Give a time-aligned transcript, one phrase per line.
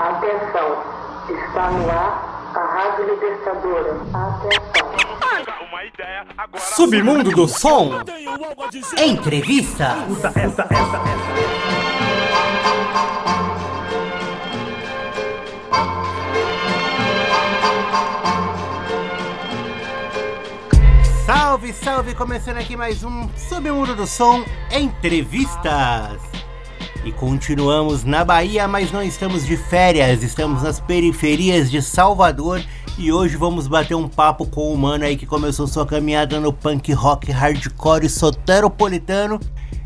[0.00, 0.82] Atenção,
[1.28, 4.00] está no ar a Rádio Libertadora.
[4.14, 4.80] Atenção.
[6.74, 8.00] Submundo do Som.
[8.96, 9.96] Entrevista.
[21.26, 22.14] Salve, salve!
[22.14, 26.22] Começando aqui mais um Submundo do Som Entrevistas.
[27.02, 32.62] E continuamos na Bahia, mas não estamos de férias, estamos nas periferias de Salvador
[32.98, 36.52] e hoje vamos bater um papo com o mano aí que começou sua caminhada no
[36.52, 39.40] punk rock hardcore soteropolitano.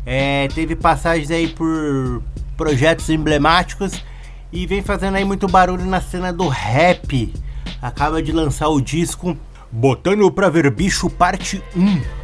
[0.05, 2.21] É, teve passagens aí por
[2.57, 4.03] projetos emblemáticos
[4.51, 7.33] e vem fazendo aí muito barulho na cena do rap.
[7.81, 9.37] Acaba de lançar o disco
[9.71, 12.14] Botando Pra Ver Bicho Parte 1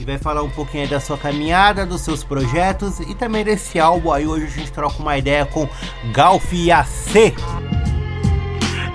[0.00, 4.10] e vai falar um pouquinho da sua caminhada, dos seus projetos e também desse álbum
[4.10, 4.26] aí.
[4.26, 5.68] Hoje a gente troca uma ideia com
[6.12, 7.34] Galf e AC.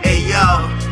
[0.04, 0.86] Hey, yo.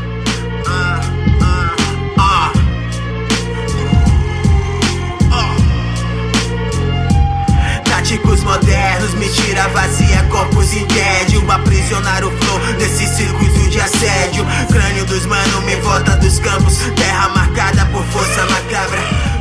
[7.85, 15.05] Táticos modernos, mentira vazia, corpos em tédio Aprisionar o flow nesse circuito de assédio Crânio
[15.05, 19.34] dos mano, me volta dos campos Terra marcada por força macabra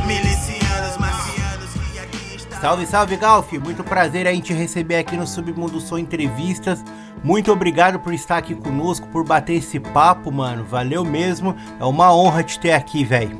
[2.63, 3.51] Salve, salve, Galf!
[3.59, 6.81] Muito prazer em te receber aqui no Submundo Som Entrevistas.
[7.21, 10.63] Muito obrigado por estar aqui conosco, por bater esse papo, mano.
[10.63, 11.53] Valeu mesmo.
[11.77, 13.37] É uma honra te ter aqui, velho.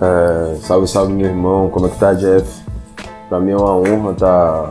[0.00, 1.68] É, salve, salve, meu irmão.
[1.70, 2.62] Como é que tá, Jeff?
[3.28, 4.68] Pra mim é uma honra estar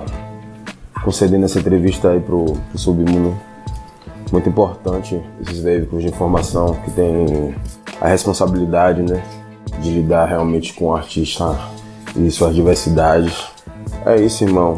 [0.94, 3.38] tá concedendo essa entrevista aí pro, pro Submundo.
[4.32, 7.54] Muito importante esses veículos de informação que tem
[8.00, 9.22] a responsabilidade, né,
[9.82, 11.60] de lidar realmente com o artista
[12.16, 13.51] e suas diversidades
[14.06, 14.76] é isso, irmão.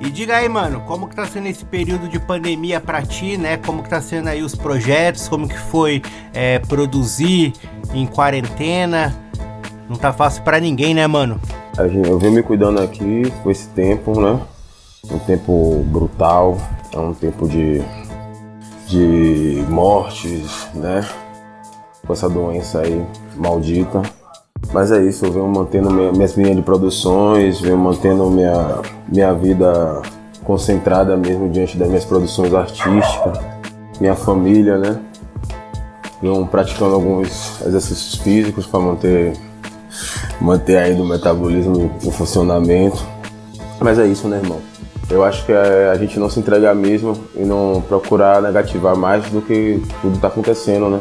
[0.00, 3.56] E diga aí, mano, como que tá sendo esse período de pandemia para ti, né?
[3.56, 6.00] Como que tá sendo aí os projetos, como que foi
[6.32, 7.52] é, produzir
[7.92, 9.12] em quarentena?
[9.88, 11.40] Não tá fácil para ninguém, né, mano?
[11.76, 14.40] Eu venho me cuidando aqui com esse tempo, né?
[15.10, 16.58] Um tempo brutal,
[16.92, 17.82] é um tempo de,
[18.86, 21.08] de mortes, né?
[22.06, 23.04] Com essa doença aí
[23.36, 24.02] maldita.
[24.72, 30.02] Mas é isso, eu venho mantendo minhas linhas de produções, venho mantendo minha, minha vida
[30.44, 33.38] concentrada mesmo diante das minhas produções artísticas,
[34.00, 34.98] minha família, né?
[36.20, 39.32] Venho praticando alguns exercícios físicos para manter,
[40.40, 43.02] manter ainda o metabolismo em funcionamento.
[43.80, 44.60] Mas é isso, né, irmão?
[45.10, 49.24] Eu acho que é a gente não se entregar mesmo e não procurar negativar mais
[49.30, 51.00] do que tudo está acontecendo, né?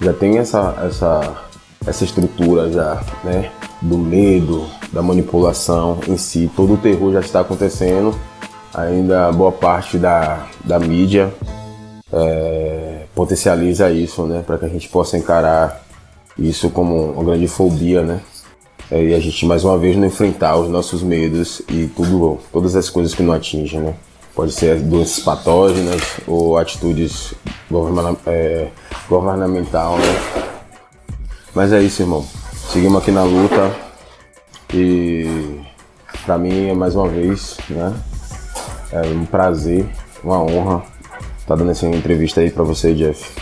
[0.00, 1.45] Já tem essa, essa
[1.86, 7.40] essa estrutura já, né, do medo, da manipulação em si, todo o terror já está
[7.40, 8.14] acontecendo.
[8.74, 11.32] Ainda boa parte da, da mídia
[12.12, 15.82] é, potencializa isso, né, para que a gente possa encarar
[16.38, 18.20] isso como uma grande fobia, né,
[18.90, 22.76] é, e a gente mais uma vez não enfrentar os nossos medos e tudo, todas
[22.76, 23.94] as coisas que não atingem, né.
[24.34, 27.32] Pode ser doenças patógenas ou atitudes
[28.26, 28.68] é,
[29.08, 30.55] governamental, né?
[31.56, 32.22] Mas é isso, irmão.
[32.70, 33.74] Seguimos aqui na luta
[34.74, 35.58] e
[36.26, 37.94] para mim é mais uma vez, né?
[38.92, 39.86] É um prazer,
[40.22, 40.84] uma honra
[41.38, 43.34] estar tá dando essa entrevista aí para você, Jeff.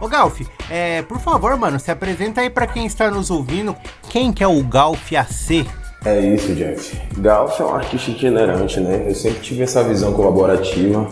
[0.00, 3.74] Ô Galf, é, por favor, mano, se apresenta aí para quem está nos ouvindo.
[4.08, 5.66] Quem que é o Galf AC?
[6.04, 6.96] É isso, Jeff.
[7.18, 9.06] Galf é um artista itinerante, né?
[9.08, 11.08] Eu sempre tive essa visão colaborativa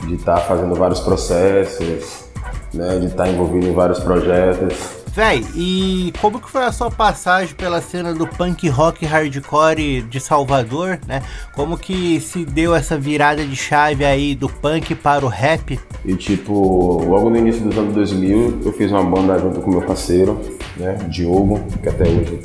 [0.00, 2.24] de estar tá fazendo vários processos,
[2.72, 2.98] né?
[2.98, 5.03] De estar tá envolvido em vários projetos.
[5.14, 10.18] Véi, e como que foi a sua passagem pela cena do punk rock hardcore de
[10.18, 11.22] Salvador, né?
[11.54, 15.78] Como que se deu essa virada de chave aí do punk para o rap?
[16.04, 19.82] E tipo, logo no início dos anos 2000, eu fiz uma banda junto com meu
[19.82, 20.40] parceiro,
[20.76, 22.40] né, Diogo, que até hoje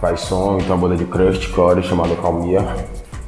[0.00, 2.64] faz som, então uma banda de crust core chamada Calmia.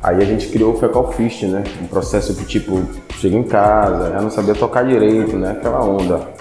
[0.03, 1.65] Aí a gente criou o Fecal Fist, né?
[1.83, 2.83] Um processo que tipo,
[3.19, 5.51] chega em casa, já não sabia tocar direito, né?
[5.51, 6.35] Aquela onda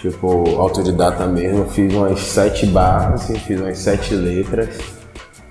[0.00, 4.78] tipo, autodidata mesmo, fiz umas sete barras, fiz umas sete letras.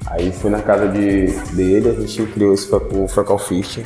[0.06, 3.80] Aí fui na casa de, dele, a gente criou esse, o Freckle Fist,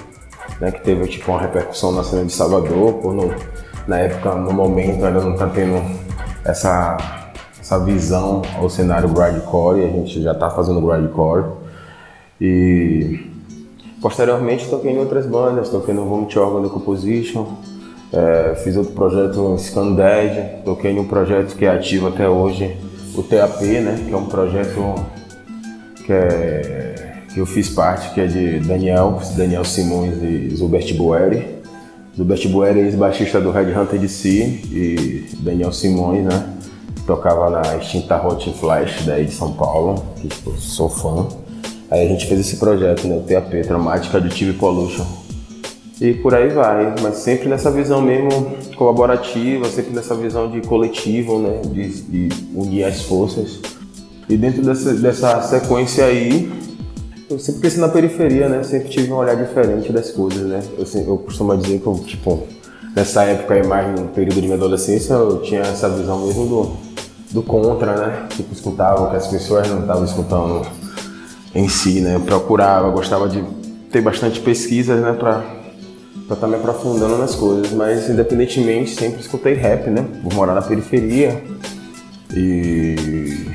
[0.59, 3.33] né, que teve tipo, uma repercussão na cena de Salvador, por no,
[3.87, 5.81] na época, no momento, ainda não tá tendo
[6.45, 6.97] essa,
[7.59, 11.45] essa visão ao cenário grindcore, a gente já tá fazendo grindcore.
[12.39, 13.31] E
[13.99, 17.55] posteriormente toquei em outras bandas, toquei no Home Organ Composition,
[18.13, 22.75] é, fiz outro projeto Scan Dead, toquei em um projeto que é ativo até hoje,
[23.15, 24.03] o TAP, né?
[24.07, 24.95] Que é um projeto
[26.05, 31.61] que, é, que eu fiz parte, que é de Daniel, Daniel Simões e Zubert Bueri.
[32.15, 34.29] do Bert Buer, ex-baixista do Red Hunter DC
[34.69, 36.49] e Daniel Simões, né?
[37.07, 41.27] Tocava na extinta Hot Flash daí de São Paulo, que tipo, sou fã.
[41.89, 43.15] Aí a gente fez esse projeto, né?
[43.15, 45.20] O TAP, Traumática Additive Pollution.
[46.01, 51.37] E por aí vai, mas sempre nessa visão mesmo colaborativa, sempre nessa visão de coletivo,
[51.37, 51.61] né?
[51.63, 53.59] De, de unir as forças.
[54.27, 56.51] E dentro dessa, dessa sequência aí,
[57.29, 58.63] eu sempre cresci na periferia, né?
[58.63, 60.63] Sempre tive um olhar diferente das coisas, né?
[60.75, 62.47] Eu, eu costumo dizer que, eu, tipo,
[62.95, 66.71] nessa época, mais no período de minha adolescência, eu tinha essa visão mesmo do,
[67.29, 68.25] do contra, né?
[68.31, 70.65] Tipo, escutava o que as pessoas não estavam escutando
[71.53, 72.15] em si, né?
[72.15, 73.43] Eu procurava, gostava de
[73.91, 75.13] ter bastante pesquisas, né?
[75.13, 75.60] Pra
[76.35, 80.05] estar tá me aprofundando nas coisas, mas independentemente, sempre escutei rap, né?
[80.23, 81.41] Por morar na periferia.
[82.33, 83.51] E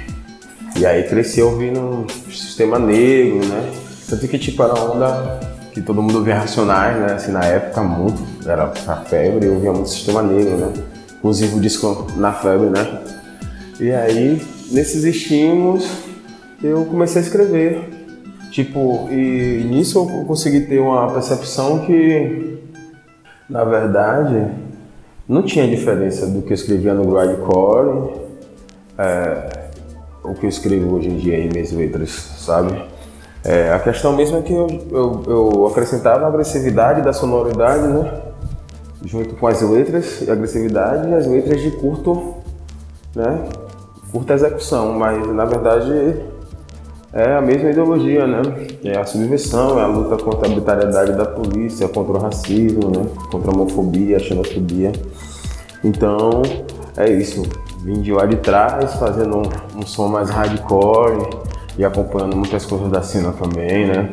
[0.78, 3.72] e aí cresci ouvindo Sistema Negro, né?
[4.08, 5.40] Tanto que tipo era onda
[5.72, 7.14] que todo mundo via Racionais, né?
[7.14, 10.72] Assim, na época muito, era a febre, eu ouvia muito Sistema Negro, né?
[11.18, 13.02] Inclusive o disco Na Febre, né?
[13.80, 14.40] E aí,
[14.70, 15.86] nesses estímulos,
[16.62, 17.90] eu comecei a escrever.
[18.50, 22.55] Tipo, e nisso eu consegui ter uma percepção que,
[23.48, 24.50] na verdade,
[25.28, 28.12] não tinha diferença do que eu escrevia no grindcore,
[28.98, 29.68] é,
[30.24, 32.82] o que eu escrevo hoje em dia em minhas letras, sabe?
[33.44, 38.22] É, a questão mesmo é que eu, eu, eu, acrescentava a agressividade da sonoridade, né?
[39.04, 42.34] Junto com as letras, agressividade e as letras de curto,
[43.14, 43.44] né?
[44.10, 46.16] Curta execução, mas na verdade
[47.16, 48.42] é a mesma ideologia, né?
[48.84, 53.06] É a subversão, é a luta contra a arbitrariedade da polícia, contra o racismo, né?
[53.30, 54.92] Contra a homofobia, a xenofobia.
[55.82, 56.42] Então,
[56.96, 57.42] é isso
[57.86, 61.24] vim de lá de trás, fazendo um, um som mais hardcore
[61.78, 64.12] e acompanhando muitas coisas da cena também, né?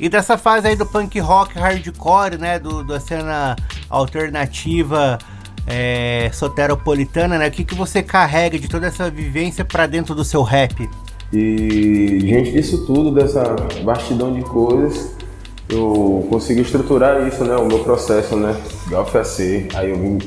[0.00, 2.58] E dessa fase aí do punk rock hardcore, né?
[2.58, 3.54] Do, da cena
[3.90, 5.18] alternativa
[5.66, 7.48] é, soteropolitana, né?
[7.48, 10.88] O que, que você carrega de toda essa vivência para dentro do seu rap?
[11.32, 13.42] E diante disso tudo, dessa
[13.84, 15.14] vastidão de coisas,
[15.68, 17.56] eu consegui estruturar isso, né?
[17.56, 18.54] O meu processo, né?
[18.86, 19.68] De OFAC.
[19.74, 20.18] Aí eu vim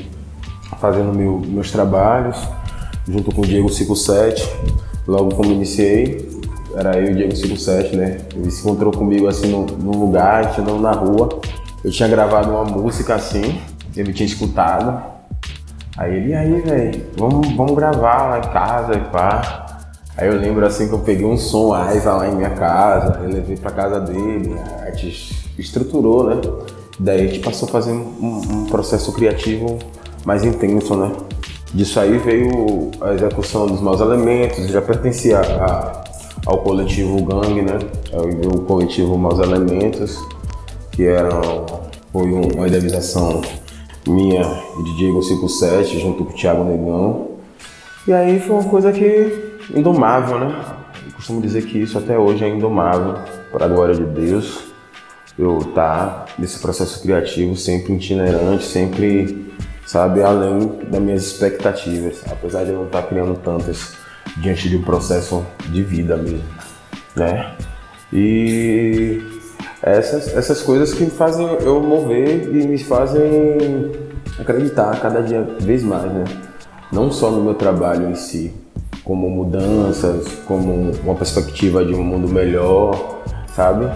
[0.80, 2.38] fazendo meu, meus trabalhos,
[3.07, 4.50] junto com o Diego 57.
[5.07, 6.28] Logo como iniciei,
[6.75, 8.18] era eu e o Diego 57, né?
[8.36, 11.40] Ele se encontrou comigo assim num, num lugar, andando na rua.
[11.84, 13.62] Eu tinha gravado uma música assim,
[13.96, 15.04] ele tinha escutado.
[15.96, 19.64] Aí ele, aí, velho, vamos, vamos gravar lá em casa e pá.
[20.17, 23.29] Aí eu lembro assim que eu peguei um som Aiva lá em minha casa, eu
[23.29, 26.41] levei pra casa dele, a gente estruturou, né?
[26.97, 29.77] Daí a gente passou a fazer um, um processo criativo
[30.23, 31.12] mais intenso, né?
[31.73, 36.03] Disso aí veio a execução dos maus elementos, já pertencia a,
[36.45, 37.77] ao coletivo Gang, né?
[38.13, 40.23] O coletivo Maus Elementos,
[40.91, 41.29] que era,
[42.13, 43.41] foi uma idealização
[44.07, 44.41] minha
[44.79, 47.27] e de Diego 57, junto com o Thiago Negão.
[48.07, 50.63] E aí foi uma coisa que indomável, né?
[51.07, 53.15] Eu costumo dizer que isso até hoje é indomável,
[53.51, 54.63] para a glória de Deus.
[55.38, 59.53] Eu tá nesse processo criativo sempre itinerante, sempre
[59.85, 63.94] sabe, além das minhas expectativas, apesar de eu não estar criando tantas
[64.38, 66.44] diante de um processo de vida mesmo,
[67.15, 67.53] né?
[68.12, 69.21] E
[69.81, 73.91] essas, essas coisas que fazem eu mover e me fazem
[74.39, 76.23] acreditar cada dia vez mais, né?
[76.91, 78.53] Não só no meu trabalho em si,
[79.05, 83.21] como mudanças, como uma perspectiva de um mundo melhor,
[83.55, 83.88] sabe?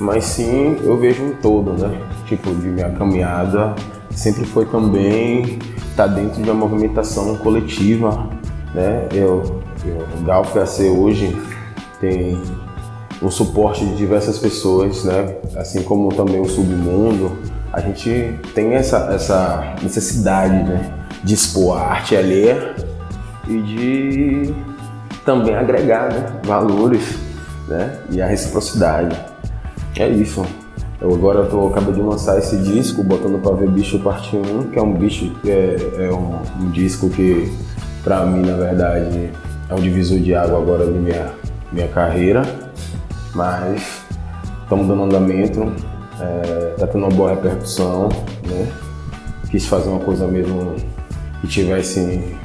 [0.00, 2.00] Mas sim, eu vejo um todo, né?
[2.26, 3.74] Tipo, de minha caminhada
[4.10, 5.58] sempre foi também
[5.90, 8.30] estar tá dentro de uma movimentação coletiva,
[8.74, 9.06] né?
[9.12, 11.36] Eu, eu, Galf AC hoje
[12.00, 12.40] tem
[13.20, 15.36] o suporte de diversas pessoas, né?
[15.54, 17.36] Assim como também o submundo,
[17.72, 20.94] a gente tem essa, essa necessidade, né?
[21.22, 22.74] De expor a arte alheia
[23.48, 24.54] e de
[25.24, 26.40] também agregar né?
[26.44, 27.18] valores,
[27.68, 27.98] né?
[28.10, 29.16] E a reciprocidade.
[29.98, 30.44] É isso.
[31.00, 34.78] Eu agora tô, acabei de lançar esse disco, Botando Pra Ver Bicho Parte 1, que
[34.78, 37.52] é um bicho, é, é um, um, disco que,
[38.02, 39.30] pra mim, na verdade,
[39.68, 41.32] é um divisor de água agora na minha,
[41.70, 42.42] minha carreira,
[43.34, 44.02] mas
[44.62, 45.70] estamos dando andamento,
[46.18, 48.08] é, tá tendo uma boa repercussão,
[48.48, 48.72] né?
[49.50, 50.76] Quis fazer uma coisa mesmo
[51.42, 52.36] que tivesse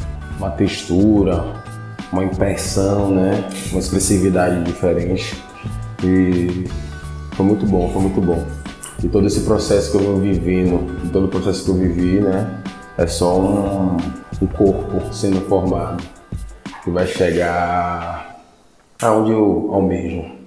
[0.42, 1.44] uma textura,
[2.12, 3.48] uma impressão, né?
[3.72, 5.42] Uma expressividade diferente.
[6.04, 6.66] E
[7.34, 8.44] foi muito bom, foi muito bom.
[9.04, 12.60] E todo esse processo que eu venho vivendo, todo o processo que eu vivi, né,
[12.98, 13.98] é só um,
[14.42, 16.04] um corpo sendo formado
[16.84, 18.42] que vai chegar
[19.02, 20.41] aonde eu almejo.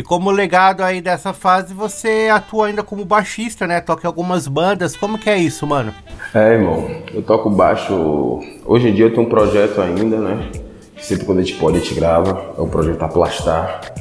[0.00, 3.82] E como legado aí dessa fase, você atua ainda como baixista, né?
[3.82, 4.96] Toca em algumas bandas.
[4.96, 5.92] Como que é isso, mano?
[6.34, 6.90] É, irmão.
[7.12, 8.40] Eu toco baixo.
[8.64, 10.50] Hoje em dia eu tenho um projeto ainda, né?
[10.98, 12.54] Sempre quando a gente pode, a gente grava.
[12.56, 13.92] É o projeto Aplastar.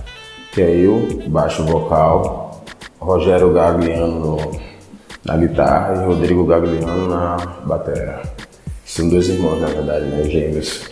[0.54, 2.64] Que é eu, baixo vocal,
[2.98, 4.52] Rogério Gagliano no,
[5.26, 8.22] na guitarra e Rodrigo Gagliano na bateria.
[8.86, 10.24] São dois irmãos, na verdade, né?
[10.24, 10.90] Gêmeos.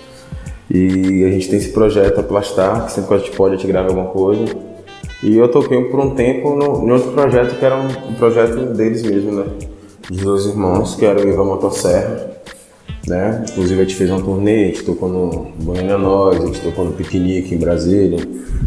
[0.69, 3.67] E a gente tem esse projeto Aplastar, que sempre que a gente pode, a gente
[3.67, 4.66] grava alguma coisa.
[5.23, 8.73] E eu toquei por um tempo no, em outro projeto que era um, um projeto
[8.73, 9.45] deles mesmo, né?
[10.09, 12.31] De dois irmãos, que era o Ivan Motosserra,
[13.07, 13.43] né?
[13.49, 16.85] Inclusive a gente fez uma turnê, a gente tocou no Goiânia Nós, a gente tocou
[16.85, 18.19] no Piquenique em Brasília,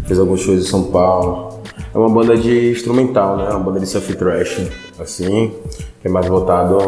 [0.06, 1.60] fez alguns shows em São Paulo.
[1.94, 3.48] É uma banda de instrumental, né?
[3.50, 4.60] Uma banda de surf thrash,
[4.98, 5.52] assim,
[6.00, 6.78] que é mais voltado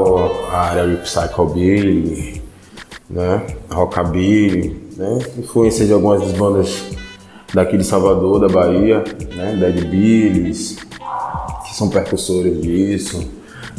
[0.51, 2.43] à área de psychobilly,
[3.09, 3.47] né?
[3.71, 5.19] Rockabilly, né?
[5.39, 6.85] Influência de algumas das bandas
[7.55, 9.05] daqui de Salvador, da Bahia,
[9.37, 9.57] né?
[9.57, 10.77] Dead Billys,
[11.67, 13.29] que são percussores disso,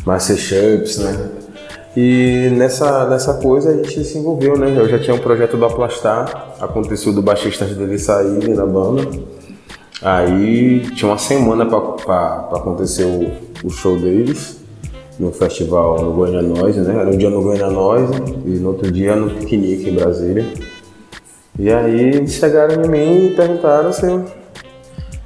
[0.05, 1.29] Master Sharps, né?
[1.95, 4.73] E nessa, nessa coisa a gente se envolveu, né?
[4.75, 9.07] Eu já tinha um projeto do Aplastar, aconteceu do baixista dele sair na banda.
[10.01, 13.31] Aí tinha uma semana para acontecer o,
[13.65, 14.57] o, show deles
[15.19, 16.99] no festival no Goiânia Noise, né?
[16.99, 18.13] Era um dia no Goiânia Noise
[18.45, 20.45] e no outro dia no Piquenique em Brasília.
[21.57, 24.07] E aí chegaram em mim e perguntaram se,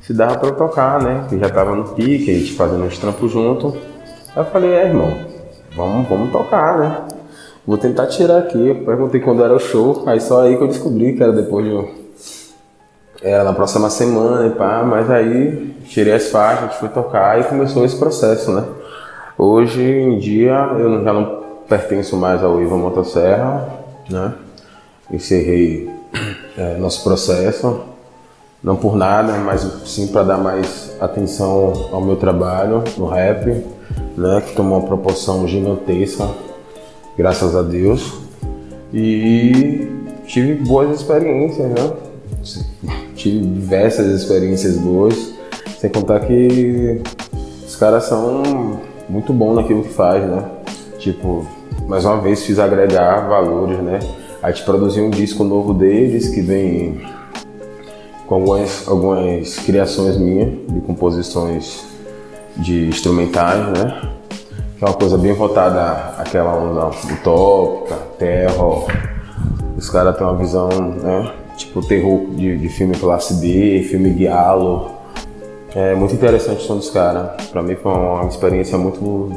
[0.02, 1.26] se dava para eu tocar, né?
[1.30, 3.78] Que já tava no pique, a gente fazendo uns trampos junto.
[4.36, 5.18] Aí eu falei, é irmão,
[5.74, 7.08] vamos, vamos tocar, né?
[7.66, 8.68] Vou tentar tirar aqui.
[8.68, 11.66] Eu perguntei quando era o show, aí só aí que eu descobri que era depois
[11.66, 12.08] de.
[13.22, 17.40] Era na próxima semana e pá, mas aí tirei as faixas, a gente foi tocar
[17.40, 18.64] e começou esse processo, né?
[19.38, 23.68] Hoje em dia eu já não pertenço mais ao Ivan Motosserra,
[24.10, 24.34] né?
[25.12, 25.97] Encerrei
[26.58, 27.82] é, nosso processo,
[28.64, 33.64] não por nada, mas sim para dar mais atenção ao meu trabalho no rap,
[34.18, 36.28] né, que tomou uma proporção gigantesca,
[37.16, 38.14] graças a Deus.
[38.92, 39.88] E
[40.26, 41.94] tive boas experiências, né?
[43.16, 45.34] Tive diversas experiências boas,
[45.80, 47.02] sem contar que
[47.66, 50.44] os caras são muito bons naquilo que faz, né?
[51.00, 51.46] Tipo,
[51.88, 54.00] mais uma vez fiz agregar valores, né?
[54.48, 57.02] A gente produziu um disco novo deles que vem
[58.26, 61.86] com algumas, algumas criações minhas, de composições
[62.56, 64.10] de instrumentais, né?
[64.80, 68.88] Que é uma coisa bem voltada àquela onda utópica, terror.
[69.76, 71.34] Os caras têm uma visão, né?
[71.58, 74.92] Tipo terror de, de filme classe B, filme guialo.
[75.76, 77.48] É muito interessante o som dos caras.
[77.48, 79.30] Pra mim foi uma experiência muito,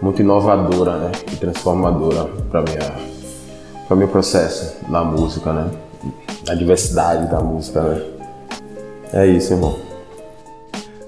[0.00, 1.12] muito inovadora, né?
[1.32, 3.15] E transformadora pra minha
[3.86, 5.70] para o meu processo na música, né?
[6.48, 8.02] A diversidade da música, né?
[9.12, 9.78] É isso, irmão.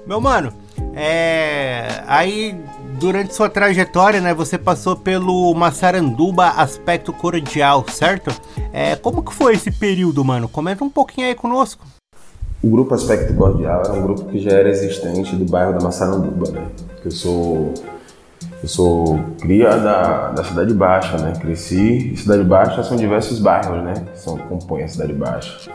[0.05, 0.51] Meu mano,
[0.95, 2.03] é...
[2.07, 2.59] aí
[2.99, 8.29] durante sua trajetória, né, você passou pelo Massaranduba Aspecto Cordial, certo?
[8.73, 10.49] É, como que foi esse período, mano?
[10.49, 11.85] Comenta um pouquinho aí conosco.
[12.61, 16.51] O grupo Aspecto Cordial era um grupo que já era existente do bairro da Massaranduba,
[16.51, 16.67] né?
[17.05, 17.73] Eu sou
[18.61, 21.33] eu sou cria da, da Cidade Baixa, né?
[21.39, 22.15] Cresci.
[22.15, 23.93] Cidade Baixa são diversos bairros, né?
[24.11, 25.71] Que são, compõem a Cidade Baixa.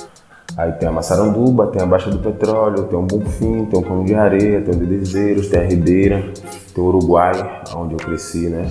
[0.56, 4.04] Aí tem a Massaranduba, tem a Baixa do Petróleo, tem o Bonfim, tem o Cão
[4.04, 6.32] de Areia, tem o Dedezeiros, tem a Ribeira,
[6.74, 8.70] tem o Uruguai, onde eu cresci, né?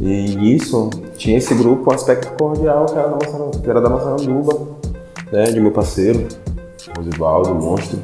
[0.00, 3.90] E isso, tinha esse grupo, o Aspecto Cordial, que era da Massaranduba, que era da
[3.90, 4.84] Massaranduba
[5.34, 5.44] né?
[5.44, 6.28] De meu parceiro,
[6.96, 7.98] Rosivaldo, monstro.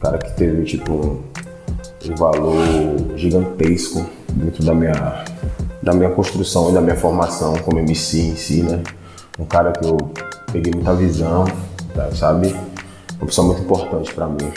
[0.00, 1.18] Cara que teve, tipo,
[2.12, 2.56] valor
[3.16, 5.24] gigantesco dentro da minha,
[5.82, 8.82] da minha construção e da minha formação como MC em si, né?
[9.38, 9.96] Um cara que eu
[10.52, 11.44] peguei muita visão,
[11.94, 12.54] tá, sabe?
[13.18, 14.52] Uma pessoa muito importante para mim.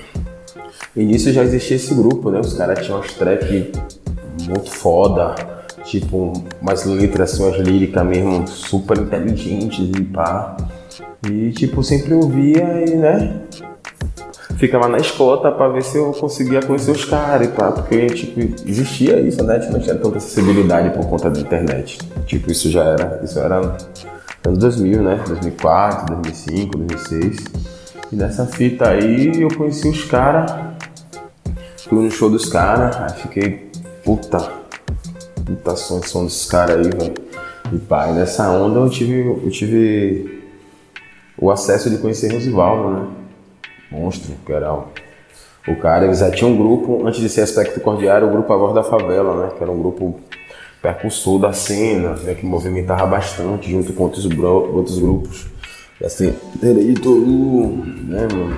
[0.96, 2.39] E nisso já existia esse grupo, né?
[2.39, 3.72] Os caras tinham uns trap
[4.48, 5.36] muito foda,
[5.84, 10.58] tipo, umas letras, assim, umas líricas mesmo super inteligentes e pá.
[11.30, 13.42] E, tipo, sempre ouvia e, né?
[14.58, 18.40] Ficava na escota para ver se eu conseguia conhecer os caras e pá, porque tipo,
[18.68, 19.60] existia isso, né?
[19.62, 22.00] Gente não tinha tanta acessibilidade por conta da internet.
[22.26, 23.78] Tipo, isso já era, isso era
[24.46, 25.24] anos 2000, né?
[25.28, 27.38] 2004, 2005, 2006.
[28.12, 30.52] E nessa fita aí eu conheci os caras,
[31.88, 33.70] fui no show dos caras, aí fiquei,
[34.04, 34.40] puta,
[35.46, 37.14] puta som, som desses caras aí, velho.
[37.72, 40.42] E e nessa onda eu tive, eu tive
[41.38, 43.08] o acesso de conhecer Rosivaldo, né?
[43.91, 44.74] Monstro, era
[45.67, 46.06] o cara.
[46.06, 48.84] Eles já tinham um grupo, antes de ser Aspecto Cordiário, o grupo A Voz da
[48.84, 49.51] Favela, né?
[49.58, 50.20] Que era um grupo
[50.82, 55.48] percussor da cena, né, que movimentava bastante junto com outros, outros grupos.
[56.03, 57.10] Assim, Direito,
[58.06, 58.58] né, mano?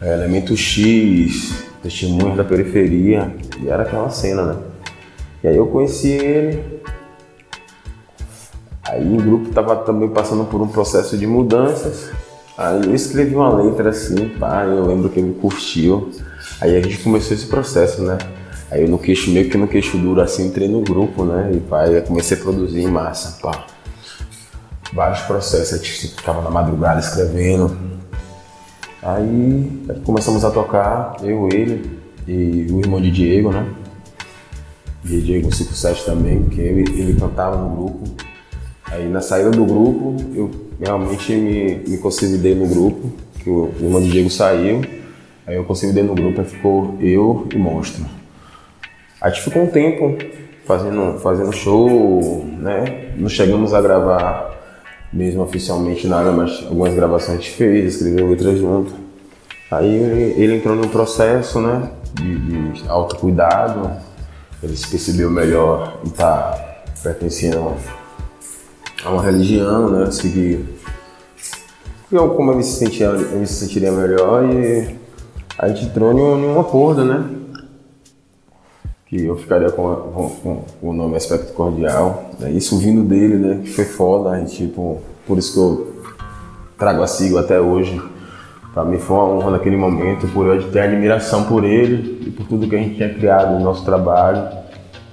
[0.00, 4.56] é, Elemento X, Testemunhos da Periferia, e era aquela cena, né?
[5.42, 6.80] E aí eu conheci ele,
[8.84, 12.10] aí o grupo estava também passando por um processo de mudanças,
[12.56, 16.10] aí eu escrevi uma letra assim, pá, eu lembro que ele curtiu,
[16.60, 18.18] aí a gente começou esse processo, né?
[18.70, 21.52] Aí eu no queixo, meio que no queixo duro assim, entrei no grupo, né?
[21.54, 23.66] E pá, eu comecei a produzir em massa, pá.
[24.92, 27.76] Vários processos, a gente ficava na madrugada escrevendo.
[29.02, 33.66] Aí começamos a tocar, eu, ele e o irmão de Diego, né?
[35.04, 38.04] E Diego 57 também, que ele cantava no grupo.
[38.86, 44.00] Aí na saída do grupo, eu realmente me, me consolidei no grupo, que o, irmão
[44.00, 44.82] de Diego saiu.
[45.46, 48.04] Aí eu consolidei no grupo e ficou eu e Monstro.
[49.20, 50.16] A gente ficou um tempo
[50.66, 53.12] fazendo, fazendo show, né?
[53.16, 54.54] Não chegamos a gravar
[55.12, 58.92] mesmo oficialmente nada, mas algumas gravações a gente fez, escreveu letras junto.
[59.70, 59.94] Aí
[60.36, 61.90] ele entrou num processo, né?
[62.14, 63.90] De, de autocuidado,
[64.62, 67.74] ele se percebeu melhor estar tá pertencendo
[69.04, 70.10] a uma religião, né?
[70.10, 70.64] Seguir
[72.10, 74.94] como ele se, sentia, ele se sentiria melhor e
[75.58, 77.28] a gente entrou em um, acordo, né?
[79.06, 80.28] que eu ficaria com, com,
[80.80, 82.30] com, o nome Aspecto Cordial.
[82.38, 82.52] Né?
[82.52, 83.60] Isso vindo dele, né?
[83.62, 85.94] Que foi foda, e, tipo, por isso que eu
[86.78, 88.00] trago a sigla até hoje.
[88.72, 92.46] Para mim foi uma honra naquele momento, por eu ter admiração por ele e por
[92.46, 94.48] tudo que a gente tinha criado no nosso trabalho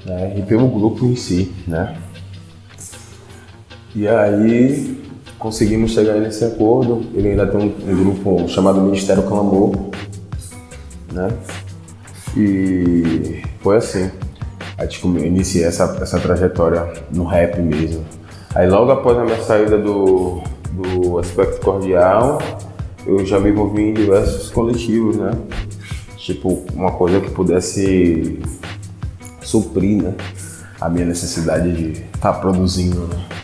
[0.04, 0.34] né?
[0.36, 1.96] e pelo grupo em si, né?
[3.94, 5.02] E aí
[5.38, 7.06] conseguimos chegar nesse acordo.
[7.14, 9.76] Ele ainda tem um, um grupo chamado Ministério Clamor,
[11.12, 11.30] né?
[12.38, 14.10] E foi assim.
[14.78, 18.06] Aí tipo, iniciei essa, essa trajetória no rap mesmo.
[18.56, 22.42] Aí logo após a minha saída do, do Aspecto Cordial,
[23.06, 25.32] eu já me envolvi em diversos coletivos, né?
[26.18, 28.40] Tipo, uma coisa que pudesse
[29.42, 30.14] suprir, né?
[30.80, 33.41] A minha necessidade de estar tá produzindo, né?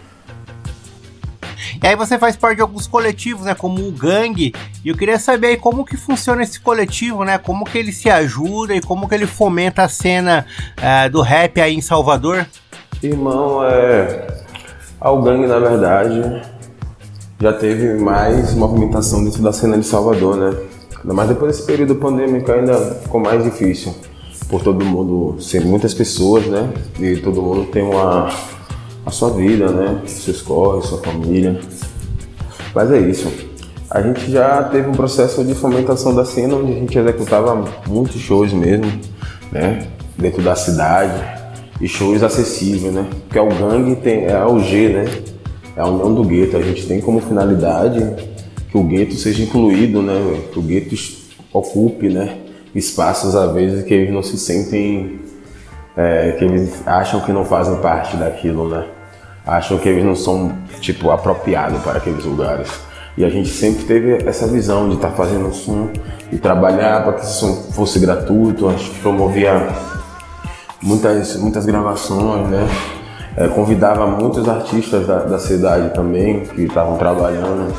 [1.82, 5.20] E aí você faz parte de alguns coletivos, né, como o Gangue, e eu queria
[5.20, 9.08] saber aí como que funciona esse coletivo, né, como que ele se ajuda e como
[9.08, 10.46] que ele fomenta a cena
[10.78, 12.46] uh, do rap aí em Salvador.
[13.02, 14.28] Irmão, é...
[15.02, 16.42] o Gangue, na verdade,
[17.40, 20.58] já teve mais movimentação dentro da cena de Salvador, né?
[21.04, 23.94] Mais depois desse período pandêmico ainda ficou mais difícil.
[24.50, 26.70] Por todo mundo ser muitas pessoas, né?
[27.00, 28.30] E todo mundo tem uma
[29.08, 30.02] a sua vida, né?
[30.06, 31.58] Seus corres, sua família.
[32.76, 33.32] Mas é isso.
[33.90, 38.20] A gente já teve um processo de fomentação da cena onde a gente executava muitos
[38.20, 38.92] shows mesmo,
[39.50, 39.88] né?
[40.18, 41.24] Dentro da cidade
[41.80, 43.08] e shows acessíveis, né?
[43.24, 45.06] Porque o gangue tem é o G, né?
[45.78, 46.58] É a união do gueto.
[46.58, 48.06] A gente tem como finalidade
[48.70, 50.42] que o gueto seja incluído, né?
[50.52, 50.96] Que o gueto
[51.54, 52.40] ocupe, né?
[52.76, 55.22] Espaços às vezes que eles não se sentem,
[55.96, 58.97] é, que eles acham que não fazem parte daquilo, né?
[59.48, 62.70] Acham que eles não são tipo apropriados para aqueles lugares.
[63.18, 65.90] E a gente sempre teve essa visão de estar tá fazendo som
[66.32, 68.68] e trabalhar para que esse som fosse gratuito.
[68.68, 69.70] A gente promovia
[70.84, 72.68] muitas, muitas gravações, né?
[73.36, 77.72] É, convidava muitos artistas da, da cidade também que estavam trabalhando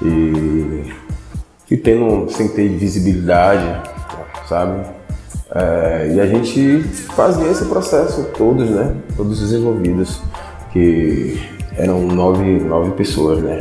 [0.00, 0.92] e,
[1.70, 3.82] e tendo, sem ter visibilidade,
[4.48, 4.80] sabe?
[5.54, 6.82] É, e a gente
[7.14, 8.96] fazia esse processo todos, né?
[9.16, 10.20] Todos os envolvidos
[10.72, 11.40] que
[11.76, 13.58] eram nove, nove pessoas, né?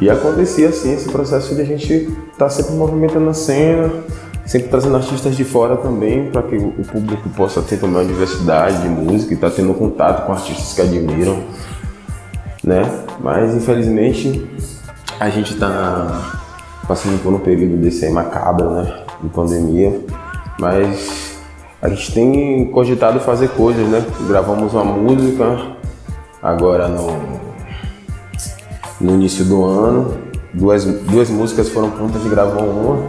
[0.00, 3.90] E acontecia assim esse processo de a gente estar tá sempre movimentando a cena,
[4.44, 8.82] sempre trazendo artistas de fora também, para que o público possa ter também uma diversidade
[8.82, 11.42] de música e estar tá tendo contato com artistas que admiram,
[12.62, 12.82] né?
[13.20, 14.46] Mas infelizmente
[15.18, 16.42] a gente está
[16.86, 19.02] passando por um período desse aí macabro, né?
[19.22, 19.98] De pandemia,
[20.58, 21.35] mas
[21.80, 24.04] a gente tem cogitado fazer coisas, né?
[24.26, 25.76] Gravamos uma música
[26.42, 27.06] agora no,
[29.00, 30.26] no início do ano.
[30.54, 33.06] Duas, duas músicas foram prontas de gravar uma.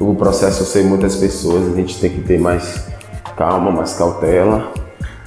[0.00, 2.86] O processo ser muitas pessoas, a gente tem que ter mais
[3.36, 4.72] calma, mais cautela.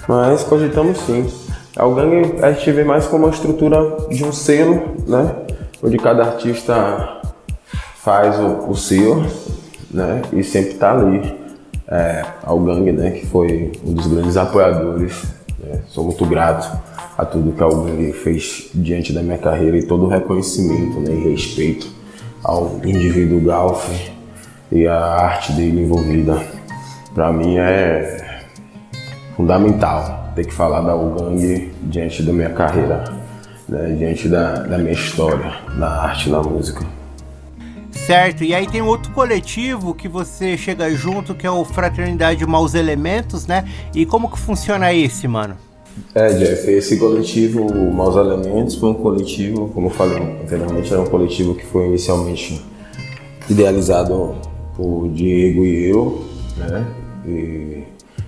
[0.07, 1.31] Mas cogitamos sim.
[1.77, 3.77] A Gang a gente vê mais como uma estrutura
[4.09, 5.33] de um selo, né?
[5.81, 7.21] Onde cada artista
[8.03, 9.25] faz o, o seu,
[9.89, 10.21] né?
[10.33, 11.40] E sempre tá ali
[11.91, 15.25] é, ao Gang, né, que foi um dos grandes apoiadores.
[15.59, 15.81] Né?
[15.89, 16.79] Sou muito grato
[17.17, 21.13] a tudo que a Gang fez diante da minha carreira e todo o reconhecimento né,
[21.13, 21.87] e respeito
[22.41, 23.89] ao indivíduo Galf
[24.71, 26.41] e a arte dele envolvida.
[27.13, 28.41] Para mim é
[29.35, 33.03] fundamental ter que falar da Gang diante da minha carreira,
[33.67, 37.00] né, diante da, da minha história na arte na música.
[38.05, 42.73] Certo, e aí tem outro coletivo que você chega junto, que é o Fraternidade Maus
[42.73, 43.63] Elementos, né?
[43.93, 45.55] E como que funciona esse, mano?
[46.15, 51.05] É, Jeff, esse coletivo Maus Elementos foi um coletivo, como eu falei anteriormente, era um
[51.05, 52.61] coletivo que foi inicialmente
[53.47, 54.35] idealizado
[54.75, 56.25] por Diego e eu,
[56.57, 56.85] né?
[57.25, 57.83] E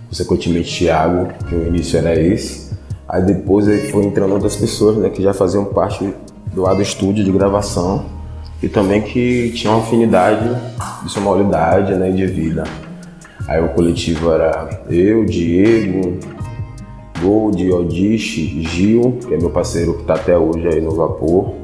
[0.08, 2.72] consequentemente Thiago, que o início era esse.
[3.10, 6.14] Aí depois foi entrando outras pessoas, né, que já faziam parte
[6.54, 8.23] do lado do estúdio de gravação
[8.64, 10.50] e também que tinham afinidade
[11.04, 12.64] de sonoridade, né, de vida.
[13.46, 16.18] Aí o coletivo era eu, Diego,
[17.22, 21.56] Gold, Odiche, Gil, que é meu parceiro que está até hoje aí no Vapor,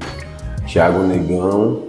[0.67, 1.83] Thiago Negão,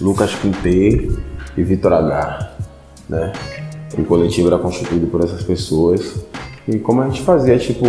[0.00, 1.10] Lucas Quintê
[1.54, 2.52] e Vitor H.
[3.10, 3.32] Né?
[3.98, 6.24] O coletivo era constituído por essas pessoas.
[6.66, 7.84] E como a gente fazia, tipo,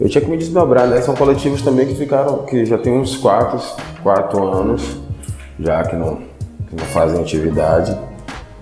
[0.00, 1.02] eu tinha que me desdobrar, né?
[1.02, 3.60] São coletivos também que ficaram, que já tem uns quatro,
[4.02, 5.05] quatro anos,
[5.58, 6.16] já que não,
[6.68, 7.96] que não fazem atividade.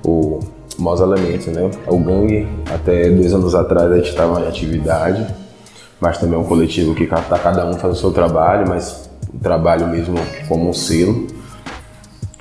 [0.05, 0.41] O
[0.79, 1.71] Maus Elementos, né?
[1.87, 5.27] O Gangue, até dois anos atrás a gente estava em atividade,
[6.01, 9.39] mas também é um coletivo que tá cada um faz o seu trabalho, mas o
[9.39, 10.17] trabalho mesmo
[10.49, 11.27] como um selo.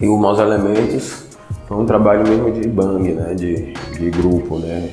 [0.02, 1.24] E o Maus Elementos
[1.68, 3.34] foi um trabalho mesmo de bang, né?
[3.34, 4.92] De, de grupo, né?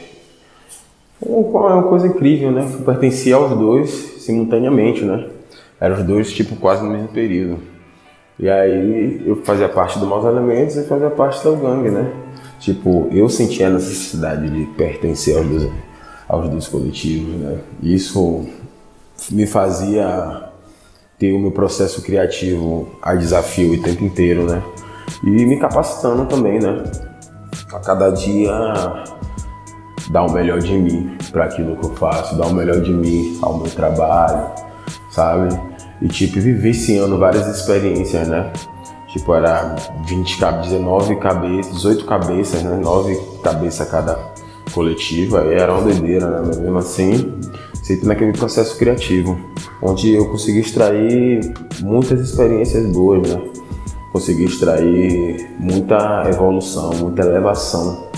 [1.23, 2.67] É uma coisa incrível, né?
[2.71, 5.27] Que pertencia aos dois simultaneamente, né?
[5.81, 7.59] Eram os dois, tipo, quase no mesmo período.
[8.41, 12.11] E aí eu fazia parte do Maus Elementos e fazia parte do gangue, né?
[12.59, 15.71] Tipo, eu sentia a necessidade de pertencer aos dois,
[16.27, 17.59] aos dois coletivos, né?
[17.83, 18.47] Isso
[19.31, 20.49] me fazia
[21.19, 24.63] ter o meu processo criativo a desafio o tempo inteiro, né?
[25.23, 26.83] E me capacitando também, né?
[27.71, 28.51] A cada dia
[30.11, 33.39] dar o melhor de mim para aquilo que eu faço, dar o melhor de mim
[33.43, 34.47] ao meu trabalho,
[35.11, 35.70] sabe?
[36.01, 38.53] E tipo, vivenciando várias experiências, né?
[39.09, 39.75] Tipo, era
[40.07, 42.77] 20, 19 cabeças, 18 cabeças, né?
[42.77, 44.19] 9 cabeças cada
[44.73, 46.43] coletiva, aí era uma doideira, né?
[46.47, 47.41] Mas mesmo assim,
[47.83, 49.39] sempre naquele processo criativo,
[49.83, 53.43] onde eu consegui extrair muitas experiências boas, né?
[54.13, 58.09] Consegui extrair muita evolução, muita elevação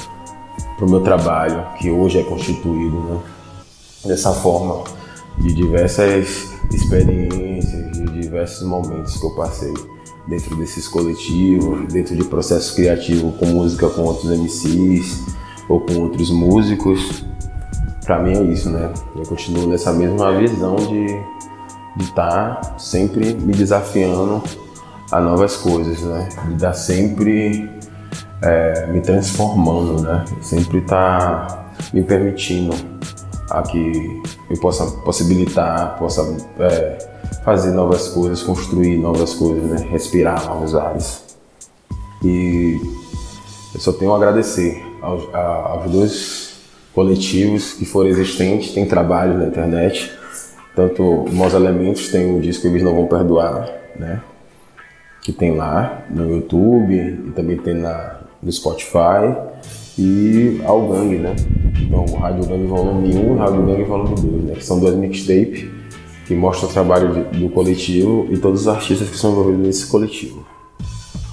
[0.77, 3.19] para o meu trabalho, que hoje é constituído né?
[4.07, 4.85] dessa forma,
[5.39, 7.62] de diversas experiências,
[8.33, 9.75] diversos momentos que eu passei
[10.27, 15.27] dentro desses coletivos, dentro de processo criativo com música com outros MCs
[15.69, 17.25] ou com outros músicos.
[18.07, 18.91] Para mim é isso, né?
[19.15, 21.23] Eu continuo nessa mesma visão de
[22.03, 24.43] estar tá sempre me desafiando
[25.11, 26.29] a novas coisas, né?
[26.49, 27.71] De dar sempre
[28.41, 30.25] é, me transformando, né?
[30.41, 32.75] Sempre está me permitindo
[33.51, 36.23] a que eu possa possibilitar, possa
[36.59, 37.12] é,
[37.45, 39.89] fazer novas coisas, construir novas coisas, né?
[39.91, 41.23] respirar novos ares.
[42.25, 42.81] E
[43.75, 46.53] eu só tenho a agradecer aos, a, aos dois
[46.95, 50.13] coletivos que foram existentes, tem trabalho na internet,
[50.77, 54.21] tanto Maus Elementos tem o disco Eles Não Vão Perdoar, né?
[55.23, 59.35] que tem lá no YouTube e também tem na, no Spotify
[59.97, 61.37] e ao Gang, né?
[61.81, 64.55] Então, Rádio Gang Volume 1 e Rádio Gang Volume 2, né?
[64.55, 65.82] Que são dois mixtapes
[66.33, 70.45] que mostram o trabalho do coletivo e todos os artistas que são envolvidos nesse coletivo.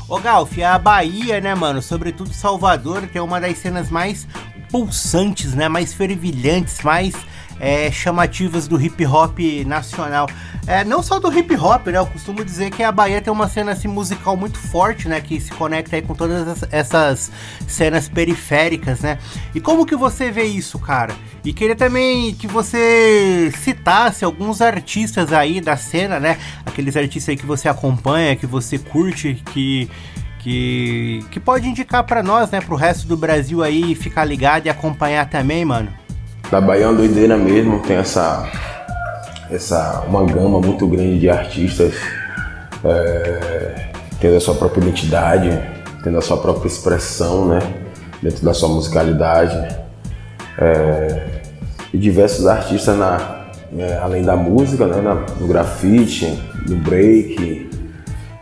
[0.07, 4.27] Ô Galf, a Bahia, né, mano, sobretudo Salvador, que é uma das cenas mais
[4.69, 7.15] pulsantes, né, mais fervilhantes, mais
[7.60, 10.28] é, chamativas do hip hop nacional.
[10.65, 11.98] É, não só do hip hop, né?
[11.98, 15.19] Eu costumo dizer que a Bahia tem uma cena assim, musical muito forte, né?
[15.19, 17.32] Que se conecta aí com todas essas
[17.67, 19.17] cenas periféricas, né?
[19.54, 21.13] E como que você vê isso, cara?
[21.43, 26.38] E queria também que você citasse alguns artistas aí da cena, né?
[26.65, 29.89] Aqueles artistas aí que você acompanha, que você curte, que
[30.39, 34.69] que, que pode indicar para nós, né, pro resto do Brasil aí ficar ligado e
[34.69, 35.98] acompanhar também, mano
[36.51, 38.47] da Bahia é uma doideira mesmo, tem essa,
[39.51, 41.93] essa uma gama muito grande de artistas
[42.83, 45.59] é, tendo a sua própria identidade,
[46.03, 47.59] tendo a sua própria expressão, né?
[48.21, 49.77] Dentro da sua musicalidade.
[50.57, 51.41] É,
[51.93, 55.01] e diversos artistas na, é, além da música, né?
[55.01, 57.69] Na, no grafite, no break,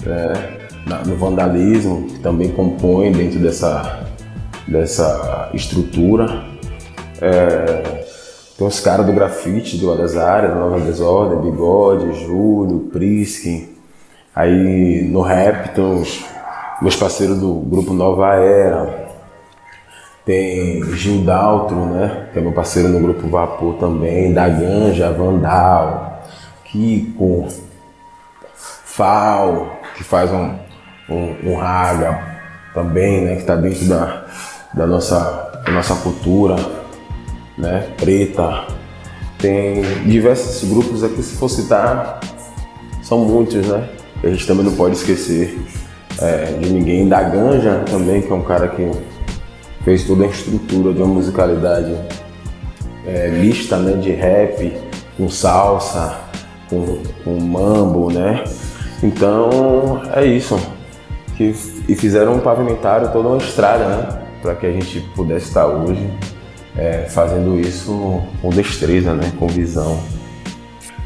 [0.06, 4.00] é, na, no vandalismo, que também compõem dentro dessa,
[4.68, 6.44] dessa estrutura.
[7.22, 7.97] É,
[8.58, 13.70] tem os caras do grafite, do Adasária, da Nova Desordem, Bigode, Júlio, Priskin.
[14.36, 16.26] Aí no rap tem os
[16.82, 19.08] meus parceiros do grupo Nova Era.
[20.26, 22.30] Tem Gil Daltro, né?
[22.34, 24.34] Que é meu parceiro no grupo Vapor também.
[24.34, 26.24] Da Ganja, Vandal,
[26.66, 27.48] Kiko,
[28.54, 30.56] Fal, que faz um,
[31.08, 32.38] um, um raga
[32.74, 34.26] também, né, que está dentro da,
[34.74, 36.56] da, nossa, da nossa cultura,
[37.58, 38.68] né, preta.
[39.38, 42.20] Tem diversos grupos aqui, se for citar,
[43.02, 43.88] são muitos, né?
[44.24, 45.58] A gente também não pode esquecer
[46.20, 47.08] é, de ninguém.
[47.08, 48.92] Da Ganja também, que é um cara que
[49.84, 51.96] fez toda a estrutura de uma musicalidade
[53.06, 53.94] é, mista, né?
[53.94, 54.76] De rap,
[55.16, 56.18] com salsa,
[56.70, 58.44] com, com mambo, né?
[59.04, 60.60] Então é isso.
[61.36, 61.56] Que,
[61.88, 64.22] e fizeram um pavimentário, toda uma estrada, né?
[64.42, 66.10] Para que a gente pudesse estar hoje
[66.78, 69.32] é, fazendo isso com destreza, né?
[69.40, 70.00] Com visão.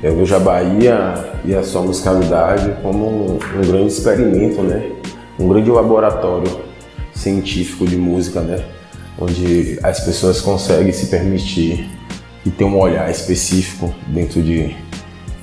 [0.04, 1.14] Eu vejo a Bahia
[1.46, 4.92] e a sua musicalidade como um, um grande experimento, né?
[5.40, 6.60] Um grande laboratório
[7.14, 8.66] científico de música, né?
[9.18, 11.90] Onde as pessoas conseguem se permitir
[12.46, 14.76] e ter um olhar específico dentro de,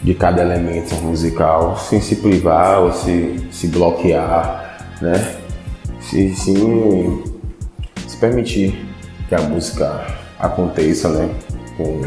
[0.03, 5.37] de cada elemento musical, sem se privar ou se, se bloquear, né?
[6.01, 7.23] Se, sim
[8.07, 8.89] se permitir
[9.29, 11.35] que a música aconteça, né?
[11.77, 12.01] Com,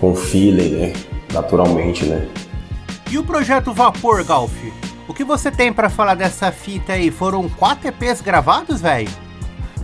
[0.00, 0.92] com feeling, né?
[1.32, 2.26] Naturalmente, né?
[3.10, 4.52] E o projeto Vapor, Golf?
[5.08, 7.10] O que você tem para falar dessa fita aí?
[7.10, 9.08] Foram quatro EPs gravados, velho?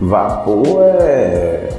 [0.01, 1.69] Vapor é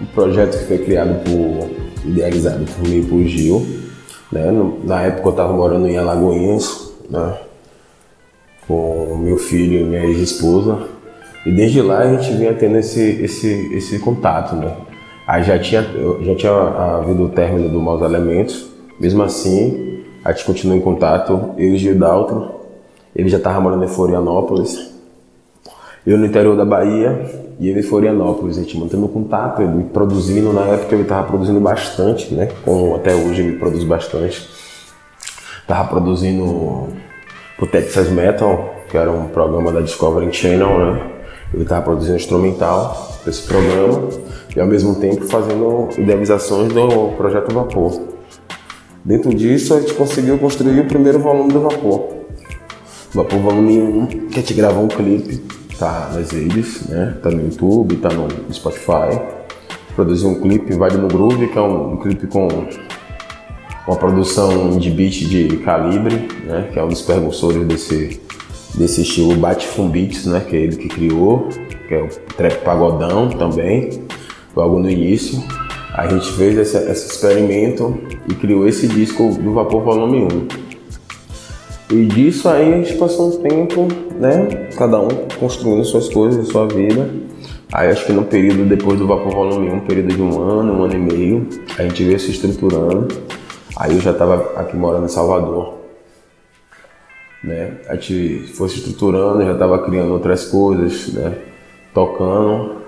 [0.00, 1.70] um projeto que foi criado por,
[2.08, 3.66] idealizado por mim e por Gil.
[4.30, 4.44] Né?
[4.84, 7.38] Na época eu estava morando em Alagoinhas, né?
[8.68, 10.88] com meu filho e minha ex-esposa.
[11.44, 14.76] E desde lá a gente vinha tendo esse, esse, esse contato, né?
[15.26, 15.82] Aí já tinha,
[16.22, 18.66] já tinha havido o término do Maus Elementos,
[18.98, 22.50] mesmo assim, a gente continua em contato, eu e Gil Daltro,
[23.14, 24.92] ele já estava morando em Florianópolis,
[26.04, 27.24] eu no interior da Bahia
[27.60, 31.60] e ele em Florianópolis, a gente mantendo contato, ele produzindo, na época ele estava produzindo
[31.60, 34.48] bastante, né, como até hoje ele produz bastante,
[35.60, 41.10] estava produzindo o Texas Metal, que era um programa da Discovery Channel, né,
[41.54, 44.08] ele estava produzindo instrumental desse programa
[44.54, 48.00] e ao mesmo tempo fazendo idealizações do projeto Vapor.
[49.04, 52.22] Dentro disso a gente conseguiu construir o primeiro volume do Vapor.
[53.14, 55.42] Vapor Volume 1, que a gente gravou um clipe,
[55.78, 57.16] tá nas redes, né?
[57.22, 59.20] Tá no YouTube, tá no Spotify.
[59.94, 62.48] Produziu um clipe, Vale no Groove, que é um, um clipe com
[63.86, 66.70] uma produção de beat de calibre, né?
[66.72, 68.20] Que é um dos precursores desse,
[68.76, 70.40] desse estilo Bate Beats, né?
[70.40, 71.48] Que é ele que criou,
[71.88, 73.90] que é o trap pagodão também,
[74.54, 75.42] logo no início.
[75.94, 81.92] A gente fez esse, esse experimento e criou esse disco do Vapor Volume 1.
[81.94, 83.86] E disso aí a gente passou um tempo,
[84.18, 84.68] né?
[84.78, 87.10] Cada um construindo suas coisas, sua vida.
[87.70, 90.84] Aí acho que no período depois do Vapor Volume 1, período de um ano, um
[90.84, 93.08] ano e meio, a gente veio se estruturando.
[93.76, 95.74] Aí eu já estava aqui morando em Salvador.
[97.44, 97.78] Né?
[97.88, 101.36] A gente foi se estruturando, já estava criando outras coisas, né?
[101.92, 102.81] Tocando.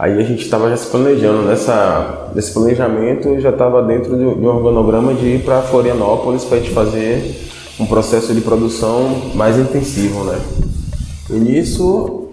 [0.00, 4.46] Aí a gente estava já se planejando nessa, nesse planejamento, já estava dentro de, um
[4.46, 7.38] organograma de ir para Florianópolis para a gente fazer
[7.78, 10.40] um processo de produção mais intensivo, né?
[11.28, 12.28] E nisso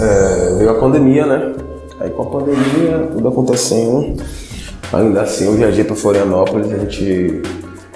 [0.00, 1.54] é, veio a pandemia, né?
[2.00, 4.20] Aí com a pandemia, tudo acontecendo.
[4.92, 7.40] Ainda assim, eu viajei para Florianópolis, a gente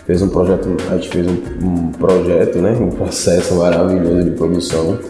[0.07, 2.77] fez um projeto, a gente fez um, um projeto, né?
[2.81, 5.01] Um processo maravilhoso de produção.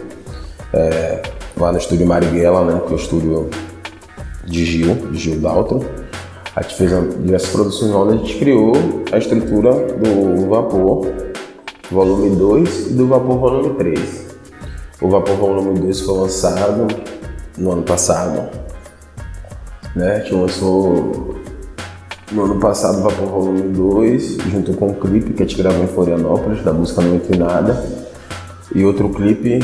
[0.73, 1.21] É,
[1.57, 3.49] lá no estúdio Marighella, né, que é o estúdio
[4.45, 5.85] de Gil, de Gil Daltro.
[6.55, 8.73] A gente fez diversas produções onde a gente criou
[9.11, 11.11] a estrutura do Vapor
[11.91, 14.27] Volume 2 e do Vapor Volume 3.
[15.01, 16.87] O Vapor Volume 2 foi lançado
[17.57, 18.49] no ano passado.
[19.95, 20.17] Né?
[20.17, 21.35] A gente lançou
[22.31, 25.83] no ano passado o Vapor Volume 2, junto com um clipe que a gente gravou
[25.83, 27.83] em Florianópolis, da música Não Entre Nada,
[28.73, 29.59] e outro clipe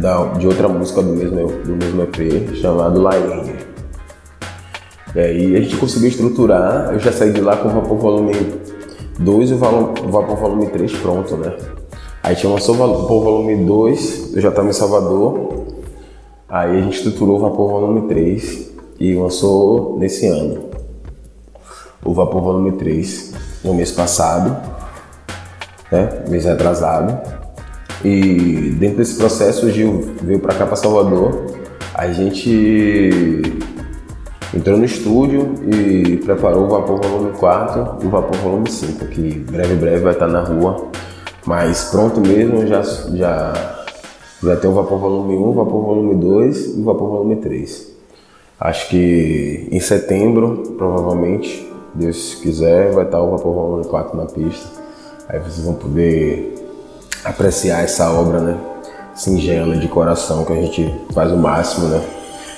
[0.00, 3.54] da, de outra música do mesmo, do mesmo EP, chamado Laine.
[5.14, 8.32] E aí a gente conseguiu estruturar, eu já saí de lá com o Vapor Volume
[9.18, 11.54] 2 e o Vapor Volume 3 pronto, né?
[12.22, 15.66] Aí tinha lançou o Vapor Volume 2, eu já estava em Salvador,
[16.48, 20.70] aí a gente estruturou o Vapor Volume 3 e lançou nesse ano.
[22.04, 24.56] O Vapor Volume 3 no mês passado,
[25.90, 26.24] né?
[26.28, 27.41] Mês atrasado.
[28.04, 31.46] E dentro desse processo, o Gil veio para cá, para Salvador.
[31.94, 33.42] A gente
[34.54, 39.38] entrou no estúdio e preparou o Vapor Volume 4 e o Vapor Volume 5, que
[39.38, 40.88] breve, breve vai estar na rua.
[41.46, 43.52] Mas pronto mesmo, já, já,
[44.42, 47.92] já tem o Vapor Volume 1, o Vapor Volume 2 e o Vapor Volume 3.
[48.58, 54.68] Acho que em setembro, provavelmente, Deus quiser, vai estar o Vapor Volume 4 na pista.
[55.28, 56.51] Aí vocês vão poder
[57.24, 58.72] apreciar essa obra, né?
[59.14, 62.02] singela, de coração, que a gente faz o máximo, né?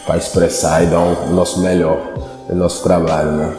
[0.07, 1.99] Para expressar e dar o nosso melhor
[2.49, 3.57] no nosso trabalho, né?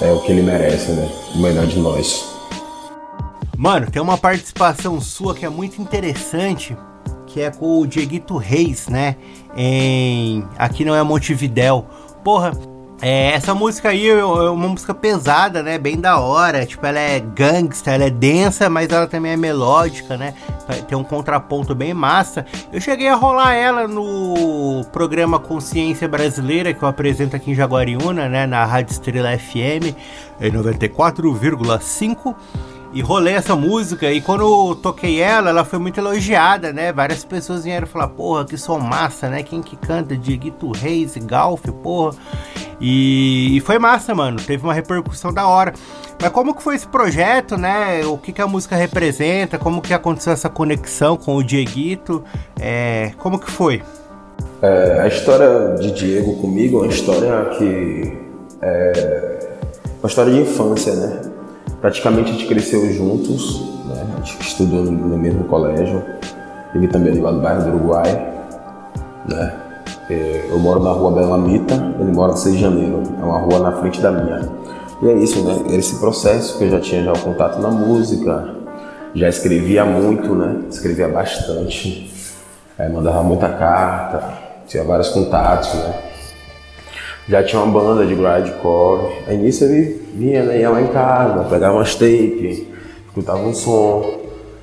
[0.00, 1.08] É o que ele merece, né?
[1.34, 2.24] O melhor de nós.
[3.56, 6.76] Mano, tem uma participação sua que é muito interessante,
[7.26, 9.16] que é com o Dieguito Reis, né?
[9.56, 11.86] Em Aqui Não É Montevidéu.
[12.24, 12.52] Porra,
[13.06, 15.76] é, essa música aí é uma música pesada, né?
[15.76, 16.64] Bem da hora.
[16.64, 20.32] Tipo, ela é gangsta, ela é densa, mas ela também é melódica, né?
[20.88, 22.46] Tem um contraponto bem massa.
[22.72, 28.26] Eu cheguei a rolar ela no programa Consciência Brasileira, que eu apresento aqui em Jaguariúna,
[28.26, 28.46] né?
[28.46, 29.94] Na Rádio Estrela FM,
[30.40, 32.34] 94,5
[32.94, 36.92] e rolei essa música e quando eu toquei ela, ela foi muito elogiada, né?
[36.92, 39.42] Várias pessoas vieram falar, porra, que som massa, né?
[39.42, 40.16] Quem que canta?
[40.16, 42.16] Dieguito Reis, Galf, porra.
[42.80, 44.38] E, e, foi massa, mano.
[44.40, 45.72] Teve uma repercussão da hora.
[46.20, 48.04] Mas como que foi esse projeto, né?
[48.06, 49.58] O que, que a música representa?
[49.58, 52.24] Como que aconteceu essa conexão com o Dieguito?
[52.60, 53.82] É, como que foi?
[54.62, 58.18] É, a história de Diego comigo é uma história que...
[58.62, 59.34] É
[60.00, 61.34] uma história de infância, né?
[61.84, 64.06] praticamente a gente cresceu juntos, né?
[64.16, 66.02] a gente estudou no, mesmo colégio,
[66.74, 68.34] ele também ali lá no bairro do Uruguai.
[69.28, 69.54] Né?
[70.10, 73.58] É, eu moro na rua Belamita, ele mora no 6 de janeiro, é uma rua
[73.58, 74.48] na frente da minha.
[75.02, 75.76] E é isso, né?
[75.76, 78.54] Esse processo que eu já tinha já o contato na música,
[79.14, 80.62] já escrevia muito, né?
[80.70, 82.12] Escrevia bastante,
[82.78, 84.34] é, mandava muita carta,
[84.66, 85.94] tinha vários contatos, né?
[87.28, 89.12] já tinha uma banda de grindcore.
[89.26, 92.68] Aí nisso ele vinha, né, ia lá em casa, pegava umas tape,
[93.06, 94.20] escutava um som.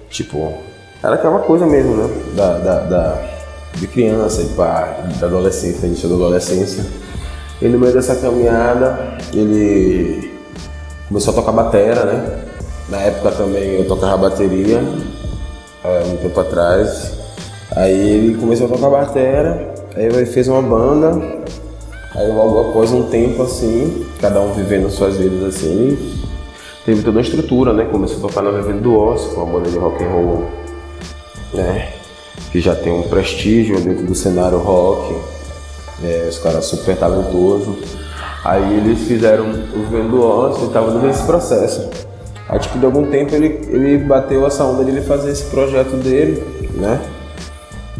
[0.10, 0.54] Tipo,
[1.02, 2.10] era aquela coisa mesmo, né?
[2.36, 3.41] Da, da, da
[3.76, 6.86] de criança, de pá, da adolescência, início da adolescência.
[7.62, 10.32] E no meio dessa caminhada, ele
[11.08, 12.40] começou a tocar batera, né?
[12.90, 14.84] Na época também eu tocava bateria,
[15.84, 17.14] é, um tempo atrás.
[17.76, 21.42] Aí ele começou a tocar batera, aí ele fez uma banda,
[22.14, 25.98] Aí logo após um tempo assim, cada um vivendo suas vidas assim,
[26.86, 27.86] teve toda uma estrutura, né?
[27.86, 30.46] Começou a tocar na Vivendo do Osso, com a banda de rock and roll,
[31.54, 32.01] né?
[32.52, 35.16] Que já tem um prestígio dentro do cenário rock,
[36.04, 37.78] é, os caras super talentosos.
[38.44, 41.90] Aí eles fizeram o Vivendo do Osso e estavam nesse processo.
[42.50, 45.96] Aí tipo, de algum tempo ele, ele bateu essa onda de ele fazer esse projeto
[45.98, 46.44] dele,
[46.76, 47.00] né?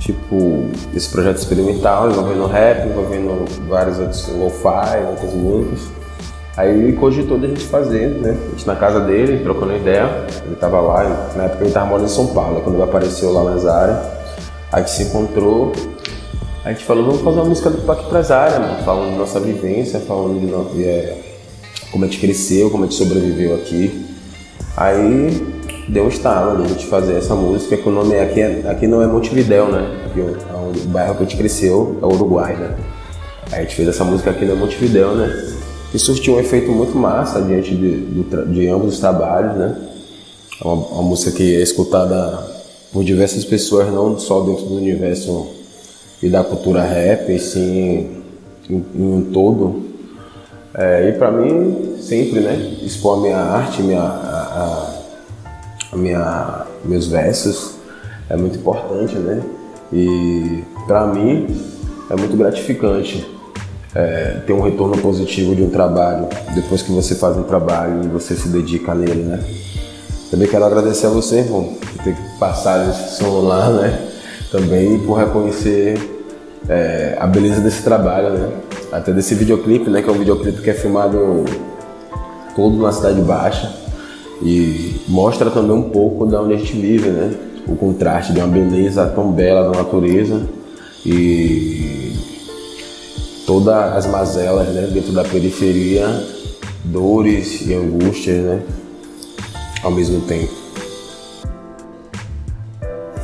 [0.02, 0.66] tipo
[0.96, 5.80] esse projeto experimental envolvendo rap, envolvendo vários outros lo-fi, outras músicas.
[6.58, 8.36] Aí ele cogitou da gente fazer, né?
[8.48, 12.08] A gente na casa dele, trocando ideia, ele tava lá, na época ele tava morando
[12.08, 13.98] em São Paulo, quando ele apareceu lá nas áreas,
[14.72, 15.72] a gente se encontrou,
[16.64, 20.40] a gente falou, vamos fazer uma música do Pac Empresária, falando de nossa vivência, falando
[20.40, 21.18] de, de é,
[21.92, 24.06] como a gente cresceu, como a gente sobreviveu aqui.
[24.78, 25.46] Aí
[25.90, 28.64] deu um estalo de a gente fazer essa música, que o nome é aqui, é,
[28.70, 30.06] aqui não é Montevidéu, né?
[30.06, 32.76] Aqui, é o bairro que a gente cresceu é Uruguai, né?
[33.52, 35.56] Aí a gente fez essa música aqui no Montevidéu, né?
[35.94, 39.76] E surtiu um efeito muito massa diante de, de, de ambos os trabalhos, né?
[40.64, 42.51] É uma, uma, música que é escutada
[42.92, 45.48] por diversas pessoas, não só dentro do universo
[46.22, 48.22] e da cultura rap, e sim
[48.70, 49.92] em, em um todo.
[50.74, 52.78] É, e para mim, sempre, né?
[52.82, 55.02] Expor a minha arte, minha, a,
[55.92, 57.76] a minha, meus versos
[58.30, 59.42] é muito importante, né?
[59.92, 61.48] E para mim
[62.10, 63.26] é muito gratificante
[63.94, 68.08] é, ter um retorno positivo de um trabalho depois que você faz um trabalho e
[68.08, 69.44] você se dedica nele, né?
[70.32, 74.08] Também quero agradecer a você, irmão, por ter passado esse som lá, né?
[74.50, 76.00] Também por reconhecer
[76.70, 78.50] é, a beleza desse trabalho, né?
[78.94, 80.02] Até desse videoclipe, né?
[80.02, 81.44] Que é um videoclipe que é filmado
[82.56, 83.76] todo na Cidade Baixa
[84.42, 87.34] e mostra também um pouco da onde a gente vive, né?
[87.68, 90.44] O contraste de uma beleza tão bela da natureza
[91.06, 92.14] e
[93.46, 96.08] todas as mazelas né, dentro da periferia,
[96.86, 98.62] dores e angústias, né?
[99.84, 100.54] Ao mesmo tempo.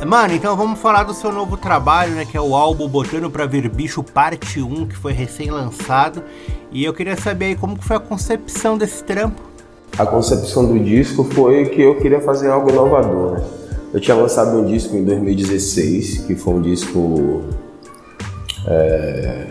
[0.06, 2.24] Mano, então vamos falar do seu novo trabalho, né?
[2.24, 6.22] Que é o álbum Botando Pra Ver Bicho Parte 1, que foi recém-lançado.
[6.70, 9.48] E eu queria saber aí como foi a concepção desse trampo
[9.98, 13.32] a concepção do disco foi que eu queria fazer algo inovador.
[13.32, 13.44] Né?
[13.92, 17.42] Eu tinha lançado um disco em 2016, que foi um disco
[18.64, 19.46] é,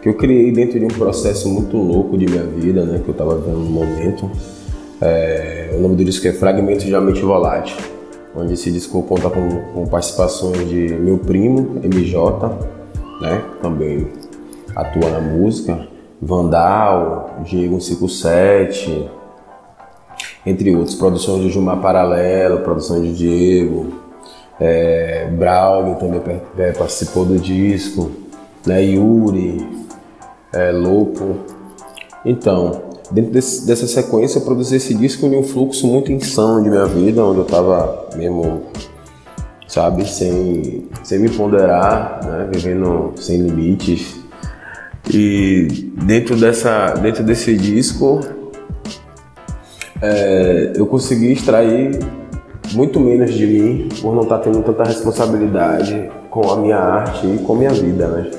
[0.00, 3.00] que eu criei dentro de um processo muito louco de minha vida, né?
[3.04, 4.30] que eu estava vivendo no momento.
[5.04, 7.76] É, o nome do disco é Fragmentos de Mente Volátil,
[8.36, 12.48] onde esse disco conta com, com participações de meu primo, MJ,
[13.20, 13.42] né?
[13.60, 14.06] também
[14.76, 15.88] atua na música,
[16.20, 19.10] Vandal, Diego 157,
[20.46, 24.00] entre outros, produções de Gilmar Paralelo, produção de Diego,
[24.60, 28.12] É, Braulio também é, participou do disco,
[28.64, 28.80] né?
[28.84, 29.66] Yuri,
[30.52, 31.38] é, Lopo.
[32.24, 36.70] Então, dentro desse, dessa sequência, eu produzi esse disco em um fluxo muito insano de
[36.70, 38.62] minha vida, onde eu tava mesmo,
[39.68, 42.48] sabe, sem, sem me ponderar, né?
[42.50, 44.16] Vivendo sem limites.
[45.12, 48.20] E dentro, dessa, dentro desse disco,
[50.00, 51.98] é, eu consegui extrair
[52.72, 57.26] muito menos de mim por não estar tá tendo tanta responsabilidade com a minha arte
[57.26, 58.30] e com a minha vida, né?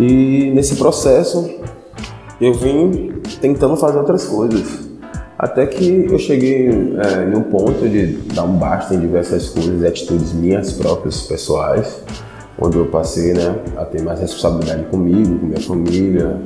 [0.00, 1.48] E nesse processo
[2.42, 4.90] eu vim tentando fazer outras coisas.
[5.38, 10.32] Até que eu cheguei é, ponto de dar um basta em diversas coisas e atitudes
[10.32, 12.02] minhas próprias, pessoais,
[12.60, 16.40] onde eu passei né, a ter mais responsabilidade comigo, com minha família,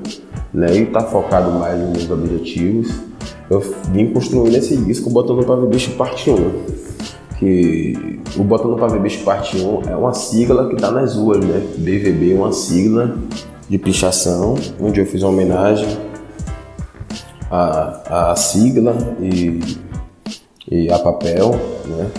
[0.55, 3.07] né, e estar tá focado mais nos meus objetivos
[3.49, 3.61] eu
[3.93, 6.87] vim construindo esse disco Botando para Ver Bicho Parte 1.
[7.39, 11.45] Que o Botando para Ver Bicho Parte 1 é uma sigla que está nas ruas,
[11.45, 11.63] né?
[11.79, 13.17] BVB é uma sigla
[13.69, 15.89] de pichação, onde eu fiz uma homenagem
[17.51, 19.61] à, à sigla e,
[20.71, 21.53] e a papel,
[21.87, 22.11] né?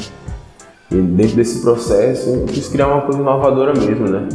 [0.90, 4.28] E dentro desse processo eu quis criar uma coisa inovadora mesmo, né?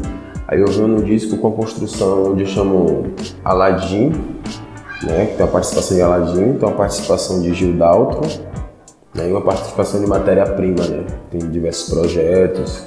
[0.47, 3.07] Aí eu venho no disco com a construção onde eu chamo
[3.43, 4.13] Aladdin,
[5.03, 8.29] né, que tem a participação de Aladim, tem a participação de Gil Dalton
[9.15, 10.85] né, e uma participação de matéria-prima.
[10.87, 11.07] Né?
[11.31, 12.87] Tem diversos projetos,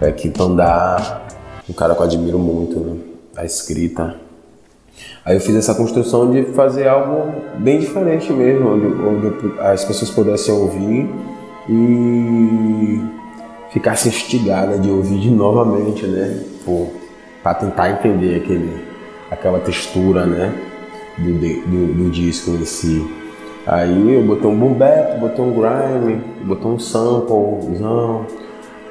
[0.00, 1.22] é, Quintandá,
[1.68, 3.13] um cara que eu admiro muito, né?
[3.36, 4.16] A escrita.
[5.24, 10.10] Aí eu fiz essa construção de fazer algo bem diferente mesmo, onde, onde as pessoas
[10.10, 11.10] pudessem ouvir
[11.68, 13.00] e
[13.72, 16.42] ficassem instigadas de ouvir novamente, né?
[17.42, 18.84] Para tentar entender aquele,
[19.30, 20.54] aquela textura, né?
[21.18, 23.06] do, do, do disco em si.
[23.66, 28.26] Aí eu botei um boom bap, botei um grime, botei um samplezão,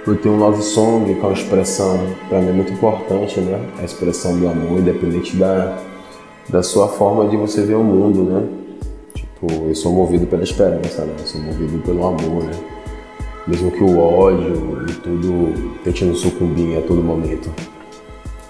[0.06, 1.98] botei um love song, que é uma expressão
[2.28, 3.60] para mim muito importante, né?
[3.80, 5.78] A expressão do amor, independente da,
[6.50, 8.48] da sua forma de você ver o mundo, né?
[9.14, 11.14] Tipo, eu sou movido pela esperança, né?
[11.20, 12.52] Eu sou movido pelo amor, né?
[13.48, 17.50] Mesmo que o ódio e tudo tente nos sucumbir a todo momento.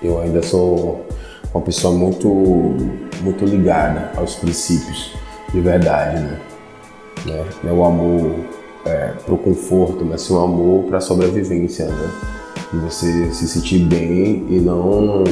[0.01, 1.05] Eu ainda sou
[1.53, 2.27] uma pessoa muito,
[3.21, 5.15] muito ligada aos princípios
[5.51, 6.39] de verdade, né?
[7.25, 7.45] né?
[7.65, 8.35] É o amor
[8.85, 12.09] é, para o conforto, mas sim o amor para a sobrevivência, né?
[12.71, 15.23] De você se sentir bem e não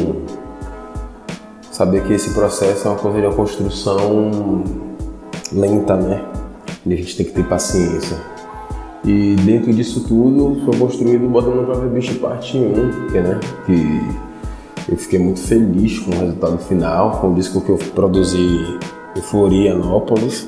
[1.72, 4.64] saber que esse processo é uma coisa de uma construção
[5.52, 6.24] lenta, né?
[6.86, 8.18] E a gente tem que ter paciência.
[9.04, 13.40] E dentro disso tudo foi construído Botando para Bicho Parte 1, que, né?
[13.66, 17.20] que eu fiquei muito feliz com o resultado final.
[17.20, 18.80] Foi um disco que eu produzi
[19.16, 20.48] em Florianópolis,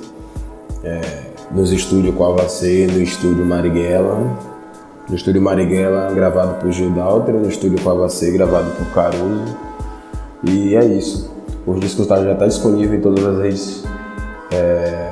[0.84, 4.38] é, nos estúdios Coavacê, no estúdio Marighella.
[5.10, 9.56] No estúdio Marighella, gravado por Gil Dalter, no estúdio Coavacê, gravado por Caruso.
[10.44, 11.32] E é isso.
[11.66, 13.84] Os discos tá, já estão tá disponíveis em todas as redes,
[14.52, 15.12] é,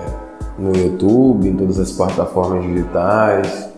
[0.58, 3.70] no YouTube, em todas as plataformas digitais.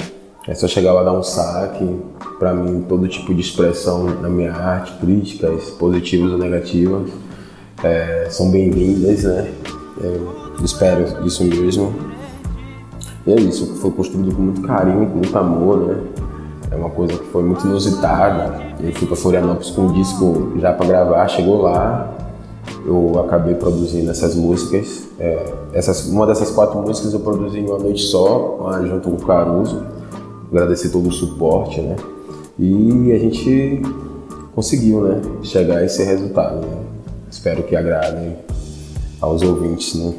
[0.47, 1.99] É só chegar lá dar um saque.
[2.39, 7.09] Para mim, todo tipo de expressão na minha arte, críticas, positivas ou negativas,
[7.83, 9.51] é, são bem-vindas, né?
[10.01, 12.12] Eu espero isso mesmo.
[13.25, 15.97] E é isso, foi construído com muito carinho, com muito amor, né?
[16.71, 18.61] É uma coisa que foi muito inusitada.
[18.79, 22.11] Eu fui para Florianópolis com um disco já para gravar, chegou lá,
[22.85, 25.07] eu acabei produzindo essas músicas.
[25.19, 29.25] É, essas, uma dessas quatro músicas eu produzi em uma noite só, junto com o
[29.25, 29.83] Caruso
[30.53, 31.95] agradecer todo o suporte, né?
[32.59, 33.81] E a gente
[34.53, 35.21] conseguiu, né?
[35.41, 36.65] Chegar a esse resultado.
[36.65, 36.77] Né?
[37.29, 38.37] Espero que agradem
[39.19, 40.13] aos ouvintes, né?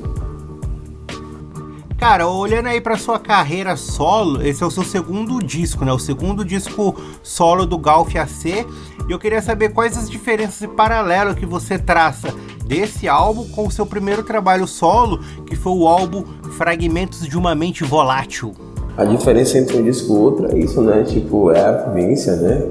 [2.06, 5.92] Cara, olhando aí para sua carreira solo, esse é o seu segundo disco, né?
[5.94, 8.66] O segundo disco solo do Golf AC.
[9.08, 12.28] E eu queria saber quais as diferenças e paralelo que você traça
[12.66, 16.24] desse álbum com o seu primeiro trabalho solo, que foi o álbum
[16.58, 18.52] Fragmentos de uma Mente Volátil.
[18.98, 21.04] A diferença entre um disco e outro é isso, né?
[21.04, 22.68] Tipo, é a vivência, né?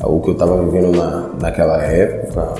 [0.00, 2.52] É o que eu tava vivendo na, naquela época,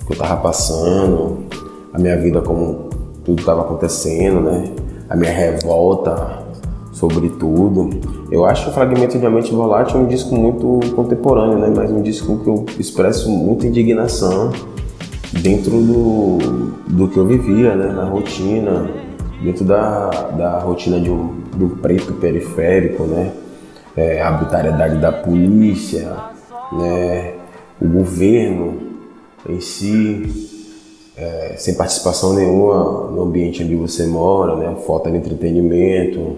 [0.00, 1.44] o que eu tava passando,
[1.92, 2.85] a minha vida como
[3.26, 4.72] tudo tava acontecendo, né?
[5.10, 6.44] A minha revolta
[6.92, 7.90] sobre tudo.
[8.30, 11.70] Eu acho o Fragmento de Mente Volátil um disco muito contemporâneo, né?
[11.74, 14.52] Mas um disco que eu expresso muita indignação
[15.42, 16.38] dentro do,
[16.86, 17.92] do que eu vivia, né?
[17.92, 18.88] Na rotina,
[19.42, 23.32] dentro da, da rotina de um, de um preto periférico, né?
[23.96, 26.16] É, a arbitrariedade da polícia,
[26.72, 27.34] né?
[27.80, 28.74] o governo
[29.48, 30.55] em si,
[31.16, 34.76] é, sem participação nenhuma no ambiente onde você mora, né?
[34.86, 36.36] falta de entretenimento,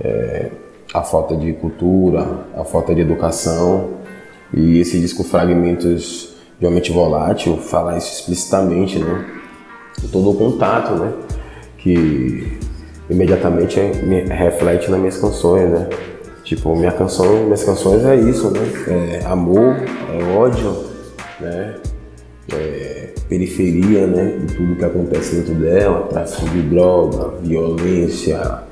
[0.00, 0.50] é,
[0.94, 3.96] a falta de cultura, a falta de educação.
[4.54, 9.26] E esse disco Fragmentos de Mente Volátil fala isso explicitamente, né?
[10.12, 11.12] Todo o contato, né?
[11.78, 12.58] Que
[13.10, 15.88] imediatamente me reflete nas minhas canções, né?
[16.44, 18.60] Tipo, minha canção, minhas canções é isso, né?
[19.20, 19.76] É amor,
[20.12, 20.84] é ódio,
[21.40, 21.74] né?
[22.54, 24.38] É periferia, né?
[24.38, 28.62] De tudo que acontece dentro dela, tráfico de droga, violência,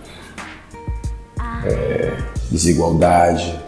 [1.65, 2.17] é,
[2.51, 3.59] desigualdade.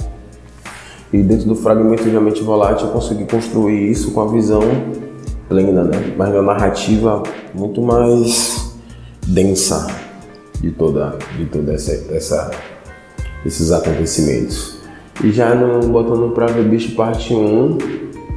[1.13, 4.63] E dentro do fragmento de mente volátil eu consegui construir isso com a visão
[5.49, 6.15] plena, né?
[6.17, 7.23] Mas uma narrativa
[7.55, 8.75] muito mais
[9.27, 9.87] densa
[10.61, 12.51] de toda, de toda essa, essa
[13.45, 14.77] esses acontecimentos.
[15.23, 17.79] E já no Botando Pra Ver Bicho Parte 1,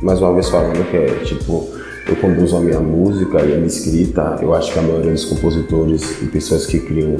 [0.01, 1.67] mais uma vez falando que é tipo,
[2.09, 5.25] eu conduzo a minha música e a minha escrita, eu acho que a maioria dos
[5.25, 7.17] compositores e pessoas que criam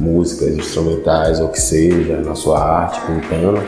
[0.00, 3.60] músicas instrumentais ou que seja, na sua arte, pintando,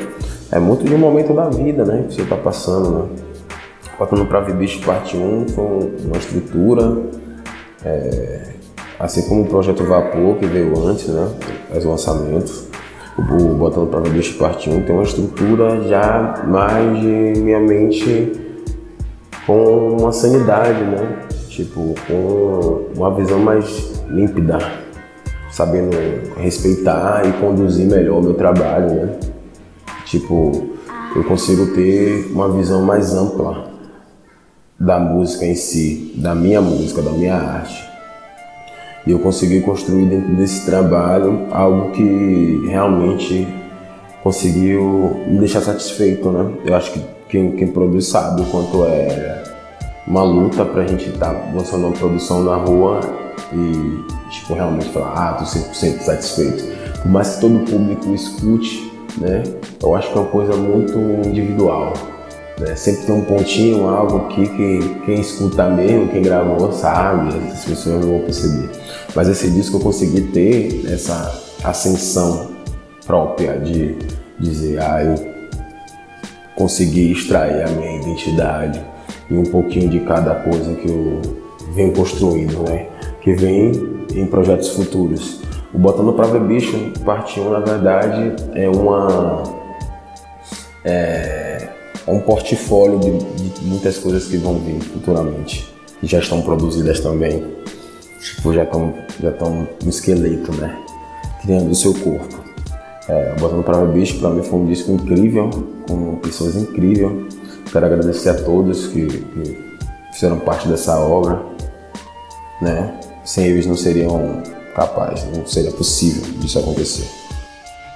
[0.51, 3.05] é muito de um momento da vida, né, que você está passando, né.
[3.97, 5.65] Botando Pra Ver Bicho Parte 1 foi
[6.05, 6.97] uma estrutura,
[7.85, 8.55] é,
[8.99, 11.29] assim como o Projeto Vapor, que veio antes, né,
[11.77, 12.67] os lançamentos,
[13.17, 18.44] o Botando para Bicho Parte 1 tem uma estrutura já mais de minha mente
[19.47, 21.27] com uma sanidade, né?
[21.49, 24.59] Tipo, com uma visão mais límpida,
[25.51, 25.97] sabendo
[26.37, 29.19] respeitar e conduzir melhor o meu trabalho, né?
[30.05, 30.71] Tipo,
[31.15, 33.73] eu consigo ter uma visão mais ampla
[34.79, 37.85] da música em si, da minha música, da minha arte.
[39.07, 43.47] E eu consegui construir dentro desse trabalho algo que realmente
[44.23, 46.53] conseguiu me deixar satisfeito, né?
[46.65, 49.43] Eu acho que quem, quem produz sabe o quanto é
[50.07, 53.01] uma luta pra gente estar tá lançando uma produção na rua
[53.53, 56.65] e, tipo, realmente falar, ah, tô 100% satisfeito.
[57.03, 59.43] Por mais que todo público escute, né?
[59.83, 61.93] Eu acho que é uma coisa muito individual.
[62.59, 62.75] Né?
[62.77, 68.05] Sempre tem um pontinho, algo aqui que quem escuta mesmo, quem gravou sabe, as pessoas
[68.05, 68.71] vão perceber.
[69.15, 72.49] Mas esse disco eu consegui ter essa ascensão
[73.07, 73.97] própria de
[74.39, 75.34] dizer, ah, eu
[76.57, 78.81] consegui extrair a minha identidade
[79.31, 81.21] e um pouquinho de cada coisa que eu
[81.75, 82.87] venho construindo, né?
[83.21, 83.73] Que vem
[84.15, 85.41] em projetos futuros.
[85.73, 89.43] O Botando Pra Ver Bicho, parte 1, na verdade, é uma...
[90.85, 91.69] É,
[92.07, 95.67] é um portfólio de, de, muitas coisas que vão vir futuramente
[96.03, 97.43] e já estão produzidas também.
[98.21, 100.79] Tipo, já estão já estão no esqueleto, né?
[101.43, 102.45] Criando o seu corpo.
[103.09, 105.51] É, Botando para Bicho, para mim foi um disco incrível,
[105.87, 107.35] com pessoas incríveis.
[107.71, 109.79] Quero agradecer a todos que, que
[110.13, 111.45] fizeram parte dessa obra,
[112.61, 112.99] né?
[113.25, 114.43] Sem eles não seriam
[114.75, 117.09] capazes, não seria possível disso acontecer.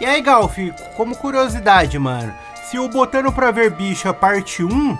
[0.00, 0.56] E aí, Galf,
[0.96, 2.32] como curiosidade, mano,
[2.70, 4.98] se o Botando Pra Ver Bicho a parte 1,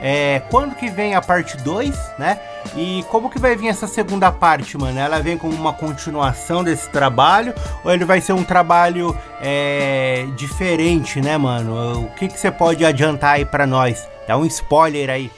[0.00, 2.38] é, quando que vem a parte 2, né?
[2.76, 4.98] E como que vai vir essa segunda parte, mano?
[4.98, 11.20] Ela vem como uma continuação desse trabalho ou ele vai ser um trabalho é, diferente,
[11.20, 12.02] né, mano?
[12.02, 14.06] O que que você pode adiantar aí para nós?
[14.28, 15.30] Dá um spoiler aí.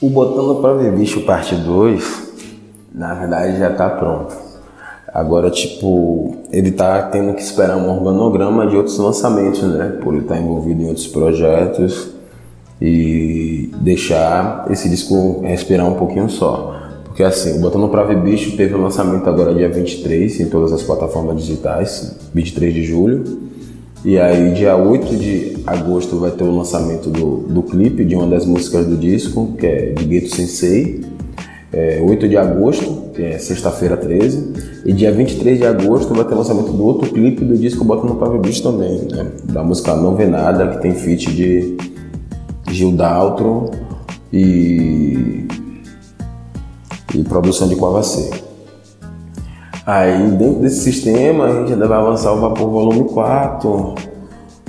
[0.00, 2.32] O Botando Pra Ver Bicho parte 2,
[2.94, 4.34] na verdade já tá pronto.
[5.12, 9.98] Agora, tipo, ele tá tendo que esperar um organograma de outros lançamentos, né?
[10.02, 12.19] Por ele estar tá envolvido em outros projetos
[12.80, 16.76] e deixar esse disco respirar um pouquinho só.
[17.04, 20.72] Porque assim, o Botando Pra Ver Bicho teve o lançamento agora dia 23 em todas
[20.72, 23.24] as plataformas digitais, 23 de julho.
[24.02, 28.26] E aí, dia 8 de agosto, vai ter o lançamento do, do clipe de uma
[28.26, 31.04] das músicas do disco, que é de Gueto Sensei
[31.72, 36.34] é, 8 de agosto, que é sexta-feira 13, e dia 23 de agosto vai ter
[36.34, 39.26] o lançamento do outro clipe do disco Bota no Pavio Bicho também, né?
[39.44, 41.76] da música Não Vê Nada, que tem feat de
[42.70, 43.70] Gil Daltro
[44.32, 45.46] e,
[47.14, 48.30] e produção de Quavacê.
[49.86, 53.94] Aí dentro desse sistema a gente ainda vai lançar o Vapor Volume 4,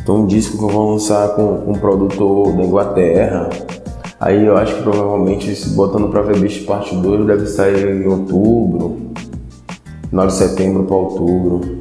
[0.02, 3.49] então um disco que eu vou lançar com, com um produtor da Inglaterra,
[4.22, 8.08] Aí eu acho que provavelmente, se botando pra ver Bicho parte 2, deve sair em
[8.08, 9.12] outubro,
[10.08, 11.80] final de setembro para outubro.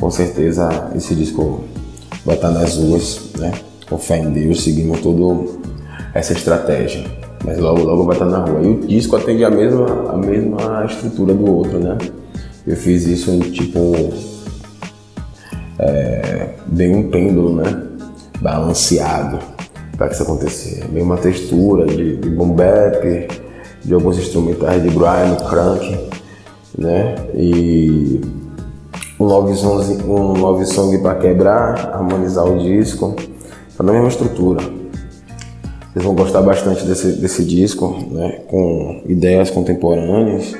[0.00, 1.60] Com certeza esse disco
[2.24, 3.52] vai estar nas ruas, né?
[3.92, 5.50] Com fé em Deus, seguindo toda
[6.14, 7.04] essa estratégia.
[7.44, 8.62] Mas logo, logo vai estar na rua.
[8.62, 11.98] E o disco atende a mesma, a mesma estrutura do outro, né?
[12.66, 13.92] Eu fiz isso tipo.
[15.78, 16.54] É,
[16.88, 17.82] um pêndulo, né?
[18.40, 19.40] Balanceado
[19.98, 20.88] para que isso acontecer.
[20.90, 23.28] Meio uma textura de, de
[23.84, 26.08] de alguns instrumentais de Brian, crank,
[26.78, 27.14] né?
[27.34, 28.22] E
[29.20, 33.14] um love song, um love song para quebrar, harmonizar o disco,
[33.82, 34.62] tá na mesma estrutura.
[35.92, 40.52] Vocês vão gostar bastante desse, desse disco, né, com ideias contemporâneas,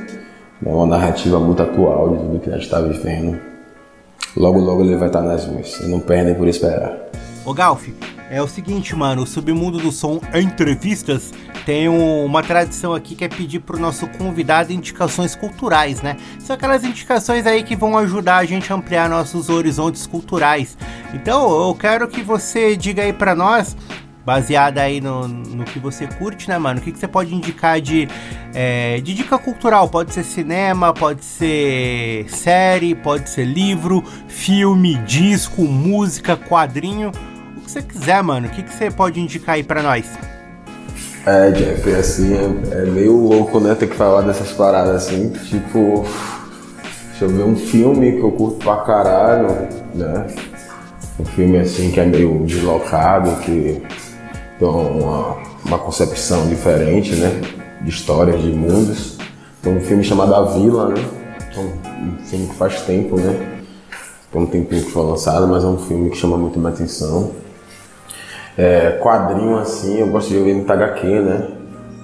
[0.60, 3.38] né, uma narrativa muito atual de tudo que a gente está vivendo.
[4.36, 7.10] Logo, logo ele vai estar nas ruas, não perdem por esperar.
[7.44, 7.88] Ô Galf,
[8.32, 11.34] é o seguinte, mano, o Submundo do Som Entrevistas
[11.66, 16.16] tem uma tradição aqui que é pedir pro nosso convidado indicações culturais, né?
[16.38, 20.78] São aquelas indicações aí que vão ajudar a gente a ampliar nossos horizontes culturais.
[21.12, 23.76] Então, eu quero que você diga aí para nós
[24.24, 26.80] baseada aí no, no que você curte, né, mano?
[26.80, 28.08] O que, que você pode indicar de,
[28.54, 29.90] é, de dica cultural?
[29.90, 37.12] Pode ser cinema, pode ser série, pode ser livro, filme, disco, música, quadrinho
[37.70, 38.46] você quiser, mano.
[38.46, 40.06] O que, que você pode indicar aí pra nós?
[41.24, 45.28] É, Jeff, é assim, é, é, meio louco, né, ter que falar dessas paradas assim,
[45.30, 46.04] tipo.
[47.10, 50.26] Deixa eu ver um filme que eu curto pra caralho, né?
[51.20, 53.80] Um filme assim que é meio deslocado, que
[54.58, 57.40] tem uma, uma concepção diferente, né?
[57.80, 59.18] De histórias, de mundos.
[59.62, 61.04] Tem um filme chamado A Vila, né?
[61.48, 63.60] Então, um filme que faz tempo, né?
[64.32, 67.30] Tem um tempinho que foi lançado, mas é um filme que chama muito minha atenção.
[68.57, 71.48] É, quadrinho assim, eu gosto de ver no HQ, né?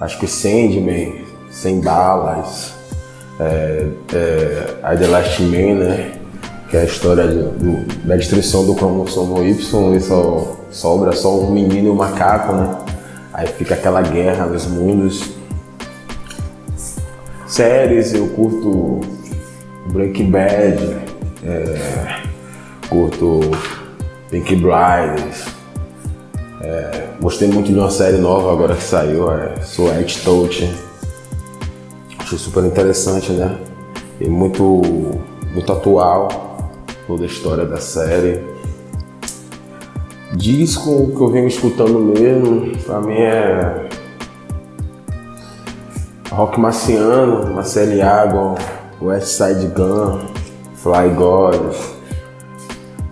[0.01, 2.73] Acho que Sandman, Sem Balas,
[3.39, 6.11] é, é, The Last Man, né?
[6.69, 11.39] Que é a história de, do, da destruição do cromossomo Y e só sobra só
[11.39, 12.77] um menino e um macaco, né?
[13.33, 15.31] Aí fica aquela guerra nos mundos.
[17.47, 19.01] Séries, eu curto
[19.91, 20.97] Breaking Bad,
[21.43, 22.21] é,
[22.89, 23.39] curto
[24.29, 25.58] Pink Blinders,
[26.61, 30.69] é, gostei muito de uma série nova agora que saiu, é Sweat Touch.
[32.17, 33.57] Achei super interessante, né?
[34.19, 34.81] E muito,
[35.53, 36.49] muito atual
[37.07, 38.39] toda a história da série.
[40.35, 43.89] Disco que eu venho escutando mesmo, pra mim é
[46.29, 48.55] Rock Marciano, Marcelo Água,
[49.01, 50.19] West Side Gun,
[50.75, 51.75] Fly God,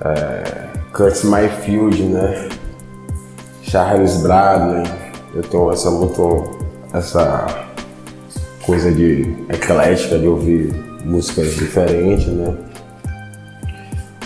[0.02, 2.47] é, Curtis Mayfield, né?
[3.70, 4.84] Charles Bradley,
[5.36, 6.58] eu tenho essa muito
[6.94, 7.46] essa
[8.66, 12.56] coisa de eclética de ouvir músicas diferentes, né?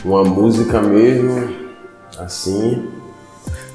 [0.05, 1.55] Uma música mesmo
[2.19, 2.87] assim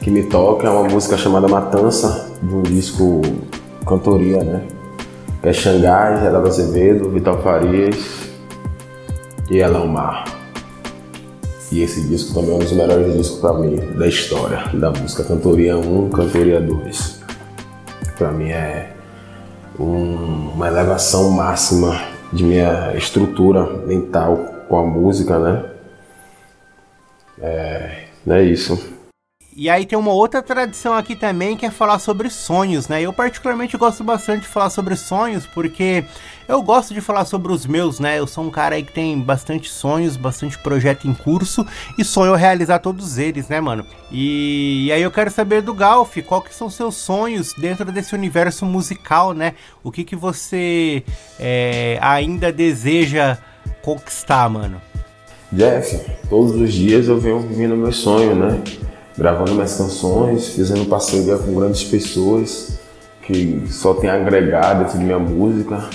[0.01, 3.23] que me toca é uma música chamada Matança de um disco
[3.85, 4.69] cantoria, né?
[5.43, 7.97] Que é Xangai, Geraldo Azevedo, Vital Farias
[9.51, 10.36] e Elão Mar.
[11.71, 15.25] E esse disco também é um dos melhores discos para mim da história da música
[15.25, 17.21] Cantoria 1, Cantoria 2.
[18.17, 18.93] Para mim é
[19.79, 22.01] um, uma elevação máxima
[22.33, 24.37] de minha estrutura mental
[24.69, 25.65] com a música, né?
[27.41, 28.96] É, é isso.
[29.59, 33.01] E aí tem uma outra tradição aqui também que é falar sobre sonhos, né?
[33.01, 36.05] Eu particularmente gosto bastante de falar sobre sonhos porque
[36.47, 38.19] eu gosto de falar sobre os meus, né?
[38.19, 42.35] Eu sou um cara aí que tem bastante sonhos, bastante projeto em curso e sonho
[42.35, 43.87] realizar todos eles, né, mano?
[44.13, 48.15] E, e aí eu quero saber do Galf, qual que são seus sonhos dentro desse
[48.15, 49.55] universo musical, né?
[49.83, 51.03] O que que você
[51.41, 53.39] é, ainda deseja
[53.81, 54.83] conquistar, mano?
[55.51, 55.99] Jeff,
[56.29, 58.63] todos os dias eu venho vivendo meu sonho, né?
[59.17, 62.79] Gravando minhas canções, fazendo parceria com grandes pessoas
[63.23, 65.89] que só tem agregado dentro de minha música.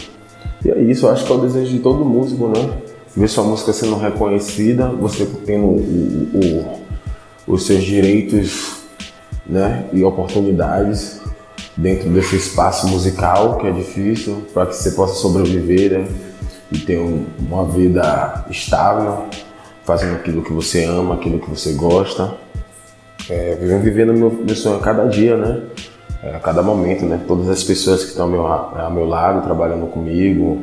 [0.65, 2.77] E é isso, eu acho que é o desejo de todo músico, né?
[3.15, 6.29] Ver sua música sendo reconhecida, você tendo o,
[7.47, 8.81] o, os seus direitos
[9.45, 9.85] né?
[9.91, 11.19] e oportunidades
[11.75, 16.07] dentro desse espaço musical que é difícil para que você possa sobreviver né?
[16.71, 19.25] e ter um, uma vida estável,
[19.83, 22.37] fazendo aquilo que você ama, aquilo que você gosta
[23.31, 25.61] é, vivendo meu, meu sonho a cada dia, né?
[26.21, 27.19] É, a cada momento, né?
[27.25, 30.61] Todas as pessoas que estão ao meu, ao meu lado, trabalhando comigo,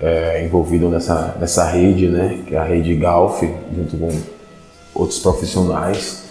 [0.00, 2.40] é, envolvido nessa, nessa rede, né?
[2.44, 4.10] Que é a rede Golf, junto com
[4.94, 6.24] outros profissionais,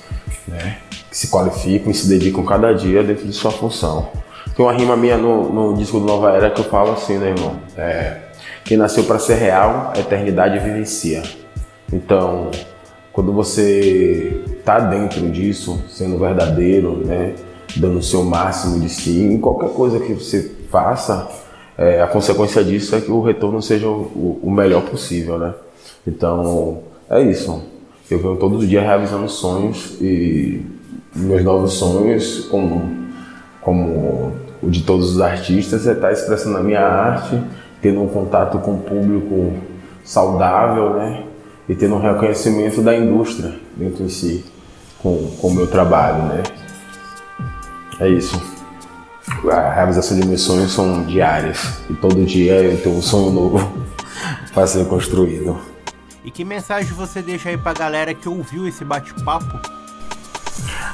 [0.45, 0.77] né?
[1.09, 4.09] Que se qualificam e se dedicam cada dia dentro de sua função.
[4.55, 7.29] Tem uma rima minha no, no disco do Nova Era que eu falo assim, né,
[7.29, 7.55] irmão?
[7.77, 8.17] É,
[8.65, 11.23] quem nasceu para ser real, a eternidade vivencia.
[11.91, 12.51] Então,
[13.15, 17.33] quando você está dentro disso, sendo verdadeiro, né,
[17.77, 21.25] dando o seu máximo de si, em qualquer coisa que você faça,
[21.77, 25.53] é, a consequência disso é que o retorno seja o, o, melhor possível, né?
[26.05, 27.63] Então, é isso.
[28.11, 30.61] Eu venho todos os dias realizando sonhos e
[31.15, 33.07] meus novos sonhos, como,
[33.61, 37.41] como o de todos os artistas, é estar expressando a minha arte,
[37.81, 39.53] tendo um contato com o público
[40.03, 41.24] saudável, né?
[41.67, 44.45] E tendo um reconhecimento da indústria dentro em si
[44.99, 46.43] com, com o meu trabalho, né?
[47.99, 48.41] É isso.
[49.51, 53.71] A realização de meus sonhos são diárias e todo dia eu tenho um sonho novo
[54.53, 55.57] para ser construído.
[56.23, 59.59] E que mensagem você deixa aí pra galera que ouviu esse bate-papo?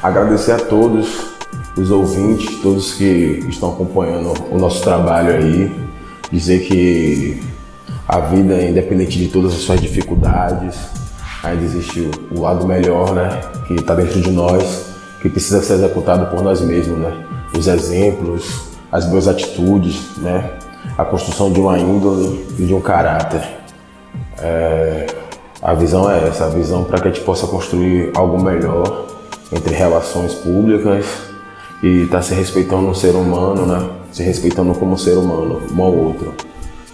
[0.03, 1.31] Agradecer a todos
[1.77, 5.71] os ouvintes, todos que estão acompanhando o nosso trabalho aí,
[6.31, 7.41] dizer que
[8.07, 10.75] a vida, independente de todas as suas dificuldades,
[11.43, 14.87] ainda existe o lado melhor, né, que está dentro de nós,
[15.21, 17.25] que precisa ser executado por nós mesmos, né,
[17.57, 20.51] os exemplos, as boas atitudes, né,
[20.97, 23.41] a construção de uma índole e de um caráter.
[24.39, 25.07] É,
[25.61, 29.07] a visão é essa, a visão para que a gente possa construir algo melhor
[29.51, 31.05] entre relações públicas
[31.83, 33.89] e estar tá se respeitando um ser humano, né?
[34.11, 36.33] Se respeitando como ser humano, um ao outro,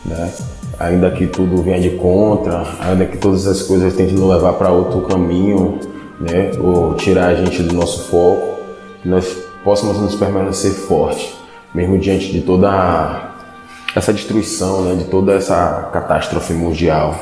[0.05, 0.31] né?
[0.79, 4.71] Ainda que tudo venha de contra, ainda que todas as coisas tentem nos levar para
[4.71, 5.79] outro caminho,
[6.19, 6.51] né?
[6.59, 8.59] Ou tirar a gente do nosso foco,
[9.01, 9.25] que nós
[9.63, 11.33] possamos nos permanecer fortes,
[11.73, 13.33] mesmo diante de toda
[13.95, 14.95] essa destruição, né?
[14.95, 17.15] De toda essa catástrofe mundial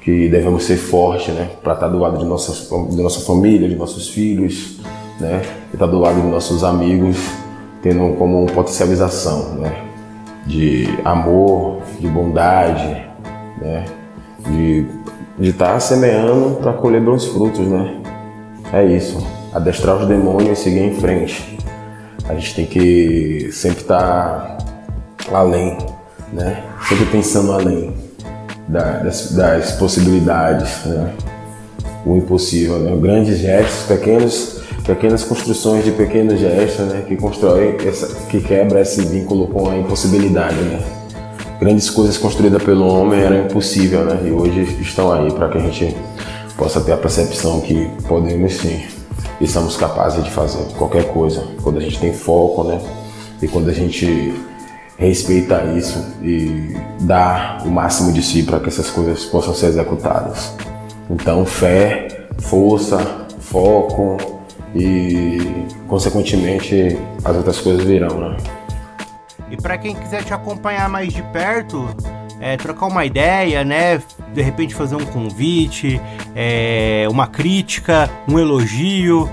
[0.00, 1.50] que devemos ser fortes, né?
[1.62, 4.78] Para estar do lado de, nossas, de nossa família, de nossos filhos,
[5.20, 5.42] né?
[5.72, 7.16] Estar do lado de nossos amigos,
[7.82, 9.84] tendo como potencialização, né?
[10.46, 13.06] De amor, de bondade,
[13.60, 13.84] né?
[14.48, 14.86] De
[15.40, 18.00] estar tá semeando para colher bons frutos, né?
[18.72, 19.24] É isso.
[19.52, 21.58] Adestrar os demônios e seguir em frente.
[22.28, 24.58] A gente tem que sempre estar
[25.28, 25.78] tá além,
[26.32, 26.62] né?
[26.88, 27.94] Sempre pensando além
[28.68, 31.12] das, das possibilidades, né?
[32.04, 32.96] o impossível, né?
[32.96, 37.04] grandes gestos, pequenos, pequenas construções de pequenos gestos, né?
[37.06, 40.80] que constrói, essa, que quebra esse vínculo com a impossibilidade, né?
[41.58, 44.20] Grandes coisas construídas pelo homem eram impossível, né?
[44.26, 45.96] E hoje estão aí para que a gente
[46.56, 48.84] possa ter a percepção que podemos sim
[49.40, 52.80] e somos capazes de fazer qualquer coisa quando a gente tem foco, né?
[53.40, 54.34] E quando a gente
[54.98, 60.52] respeita isso e dá o máximo de si para que essas coisas possam ser executadas.
[61.10, 62.98] Então, fé, força,
[63.40, 64.16] foco
[64.74, 68.36] e, consequentemente, as outras coisas virão, né?
[69.50, 71.88] E para quem quiser te acompanhar mais de perto,
[72.40, 74.02] é, trocar uma ideia, né?
[74.34, 76.00] De repente fazer um convite,
[76.34, 79.30] é, uma crítica, um elogio,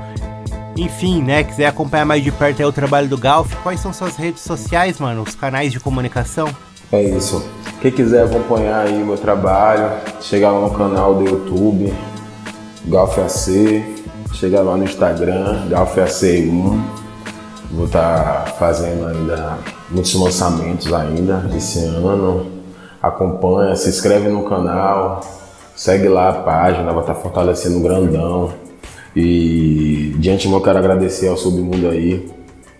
[0.75, 4.15] enfim, né, quiser acompanhar mais de perto aí o trabalho do Galf, quais são suas
[4.15, 5.21] redes sociais, mano?
[5.21, 6.49] Os canais de comunicação?
[6.91, 7.47] É isso.
[7.81, 9.91] Quem quiser acompanhar aí o meu trabalho,
[10.21, 11.93] chegar lá no canal do YouTube,
[12.85, 13.83] Galf AC,
[14.33, 16.81] chegar lá no Instagram, Galf AC1.
[17.71, 19.57] Vou estar tá fazendo ainda
[19.93, 22.51] muitos lançamentos ainda esse ano.
[23.01, 25.21] Acompanha, se inscreve no canal,
[25.75, 28.51] segue lá a página, vai estar tá fortalecendo grandão.
[29.15, 32.27] E de antemão quero agradecer ao Submundo aí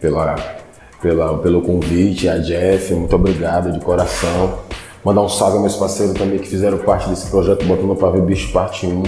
[0.02, 0.36] pela,
[1.02, 4.60] pela, pelo convite, a Jeff, muito obrigado de coração.
[5.04, 8.22] Mandar um salve aos meus parceiros também que fizeram parte desse projeto Botando para Ver
[8.22, 9.04] Bicho Parte 1.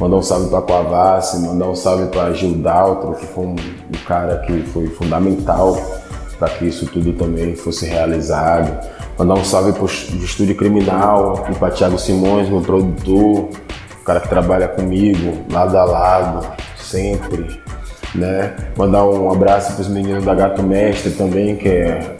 [0.00, 4.04] Mandar um salve para Coavassi, mandar um salve para Gil Daltro, que foi um, um
[4.04, 5.76] cara que foi fundamental
[6.42, 8.84] para que isso tudo também fosse realizado.
[9.16, 13.48] Mandar um salve para o Estúdio Criminal e para Thiago Simões, meu produtor,
[14.00, 17.60] o cara que trabalha comigo, lado a lado, sempre,
[18.12, 18.56] né?
[18.76, 22.16] Mandar um abraço para os meninos da Gato Mestre também, que é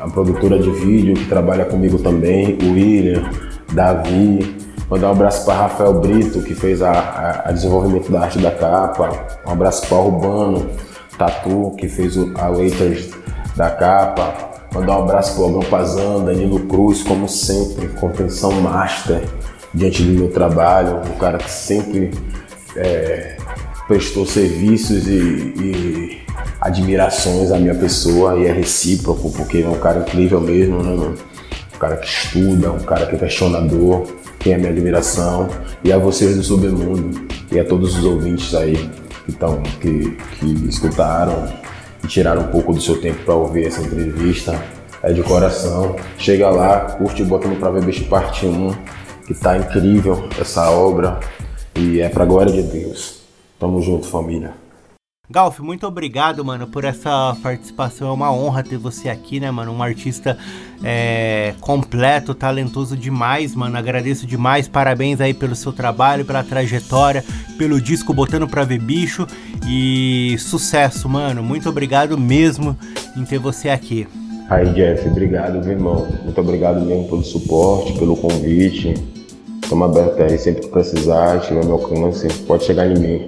[0.00, 3.30] a produtora de vídeo que trabalha comigo também, o William,
[3.74, 4.56] Davi.
[4.88, 8.52] Mandar um abraço para Rafael Brito, que fez a, a, a, desenvolvimento da arte da
[8.52, 9.10] capa.
[9.46, 10.66] Um abraço para Urbano
[11.18, 13.10] Tatu, que fez o, a Waiters
[13.56, 14.34] da capa.
[14.72, 19.22] Mandar um abraço para o Algão Pazan, Danilo Cruz, como sempre, contenção master
[19.72, 22.10] diante do meu trabalho, um cara que sempre
[22.76, 23.36] é,
[23.88, 26.18] prestou serviços e, e,
[26.60, 31.14] admirações à minha pessoa e é recíproco, porque é um cara incrível mesmo, né?
[31.74, 34.06] Um cara que estuda, um cara que é questionador,
[34.38, 35.48] tem a minha admiração.
[35.84, 38.90] E a vocês do Submundo e a todos os ouvintes aí
[39.26, 41.46] que, tão, que, que escutaram
[42.06, 44.60] tiraram um pouco do seu tempo para ouvir essa entrevista.
[45.02, 45.96] É de coração.
[46.18, 48.74] Chega lá, curte Botando Pra Ver Bicho Parte 1
[49.26, 51.18] que tá incrível essa obra
[51.74, 53.22] e é pra glória de Deus.
[53.58, 54.65] Tamo junto, família.
[55.28, 58.08] Galf, muito obrigado, mano, por essa participação.
[58.08, 59.72] É uma honra ter você aqui, né, mano?
[59.72, 60.38] Um artista
[60.84, 63.76] é, completo, talentoso demais, mano.
[63.76, 64.68] Agradeço demais.
[64.68, 67.24] Parabéns aí pelo seu trabalho, pela trajetória,
[67.58, 69.26] pelo disco Botando Pra Ver Bicho.
[69.68, 71.42] E sucesso, mano.
[71.42, 72.78] Muito obrigado mesmo
[73.16, 74.06] em ter você aqui.
[74.48, 76.06] Aí, Jeff, obrigado, meu irmão.
[76.22, 78.94] Muito obrigado mesmo pelo suporte, pelo convite.
[79.60, 83.26] Estamos abertos aí, sempre que precisar, tiver meu alcance, pode chegar em mim,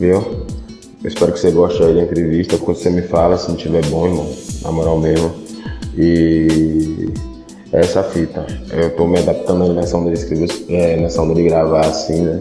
[0.00, 0.55] viu?
[1.02, 3.84] Eu espero que você goste aí da entrevista, quando você me fala, se não tiver
[3.86, 4.32] bom, irmão,
[4.62, 5.32] na moral mesmo.
[5.96, 7.08] E
[7.72, 8.46] é essa fita.
[8.70, 12.22] Eu tô me adaptando aí nessa onda de escrever, é, nessa onda de gravar assim,
[12.22, 12.38] né?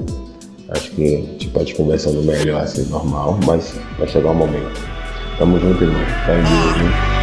[0.70, 4.82] Acho que a gente conversando melhor assim, normal, mas vai chegar o um momento.
[5.38, 6.02] Tamo junto, irmão.
[6.26, 7.15] Tá em Deus?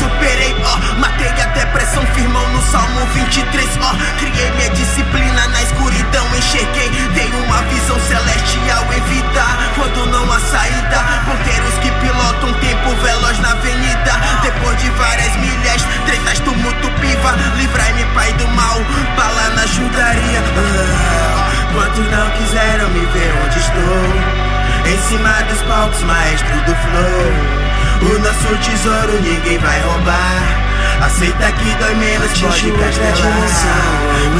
[0.00, 0.98] Superei, ó.
[0.98, 3.92] Matei a depressão, firmão no Salmo 23, ó.
[4.18, 6.90] Criei minha disciplina na escuridão, enxerguei.
[7.14, 10.98] Tenho uma visão celestial evitar quando não há saída.
[11.26, 14.12] Ponteiros que pilotam tempo veloz na avenida.
[14.42, 17.32] Depois de várias milhas, tretas, tumulto, piva.
[17.56, 18.78] Livrai-me, pai do mal,
[19.16, 20.40] bala na ajudaria.
[20.56, 24.50] Ah, quantos não quiseram me ver onde estou?
[24.86, 27.59] Em cima dos palcos, maestro do flow.
[28.02, 30.79] O nosso tesouro ninguém vai roubar.
[31.00, 33.16] Aceita que dói menos, pode castelar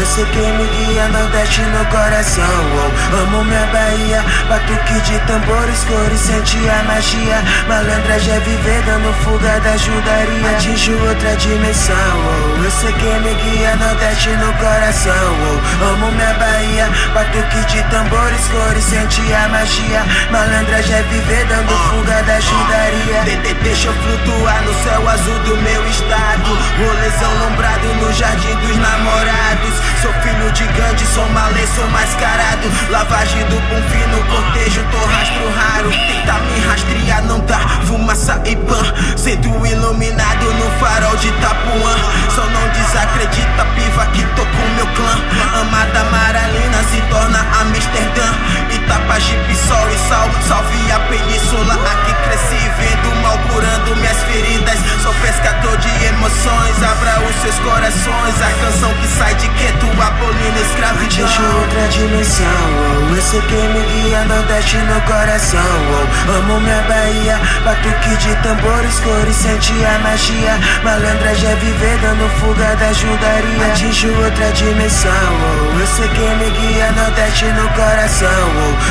[0.01, 0.07] Eu.
[0.07, 6.21] Sei quem me guia, Nordeste no coração oh, Amo minha Bahia, batuque de tambores, cores,
[6.21, 7.43] sente a magia.
[7.69, 13.35] Malandragem é viver, dando fuga da ajudaria Atinjo outra dimensão oh, Eu sei quem me
[13.35, 20.03] guia, Nordeste no coração oh, Amo minha Bahia, batuque de tambores, cores, sente a magia.
[20.31, 25.87] Malandragem é viver, dando fuga da ajudaria Deixa eu flutuar no céu azul do meu
[25.89, 29.75] estado Rolezão lombrado no jardim dos namorados.
[30.03, 32.69] Sou filho de Gandhi, sou malê, sou mascarado.
[32.91, 35.91] Lavagem do bom fino, cortejo, tô rastro raro.
[35.91, 38.83] Tenta me rastrear, não dá fumaça e pan.
[39.17, 41.95] Sendo iluminado no farol de Tapuã
[42.35, 45.61] Só não desacredita, piva que tô com meu clã.
[45.61, 48.33] Amada Maralina se torna Amsterdã.
[48.75, 51.75] Itapajipe, sol e sal, salve a península.
[51.75, 54.79] Aqui cresci vendo mal curando minhas feridas.
[55.03, 55.91] Sou pescador de
[56.49, 58.35] Abra os seus corações.
[58.41, 61.01] A canção que sai de quieto Abolindo escravidão.
[61.11, 66.81] Deixo outra dimensão oh, Eu sei quem me guia Nordeste no coração oh, Amo minha
[66.83, 70.59] Bahia Batuque de tambores Cores sente a magia.
[70.83, 76.51] Malandragem é viver Dando fuga da ajudaria Atinjo outra dimensão oh, Eu sei quem me
[76.51, 78.29] guia Nordeste no coração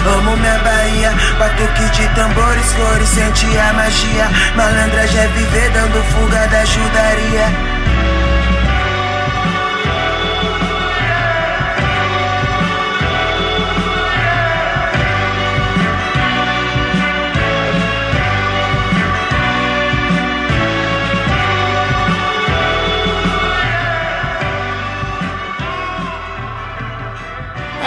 [0.05, 4.29] oh, Amo minha Bahia Batuque de tambores Cores sente a magia.
[4.55, 7.38] Malandragem é viver Dando fuga da ajudaria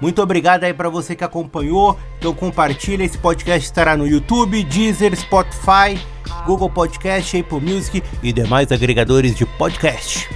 [0.00, 1.96] Muito obrigado aí para você que acompanhou.
[2.18, 5.98] Então compartilha, esse podcast estará no YouTube, Deezer, Spotify,
[6.44, 10.28] Google Podcast, Apple Music e demais agregadores de podcast.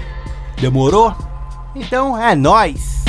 [0.60, 1.14] Demorou?
[1.74, 3.00] Então é nós.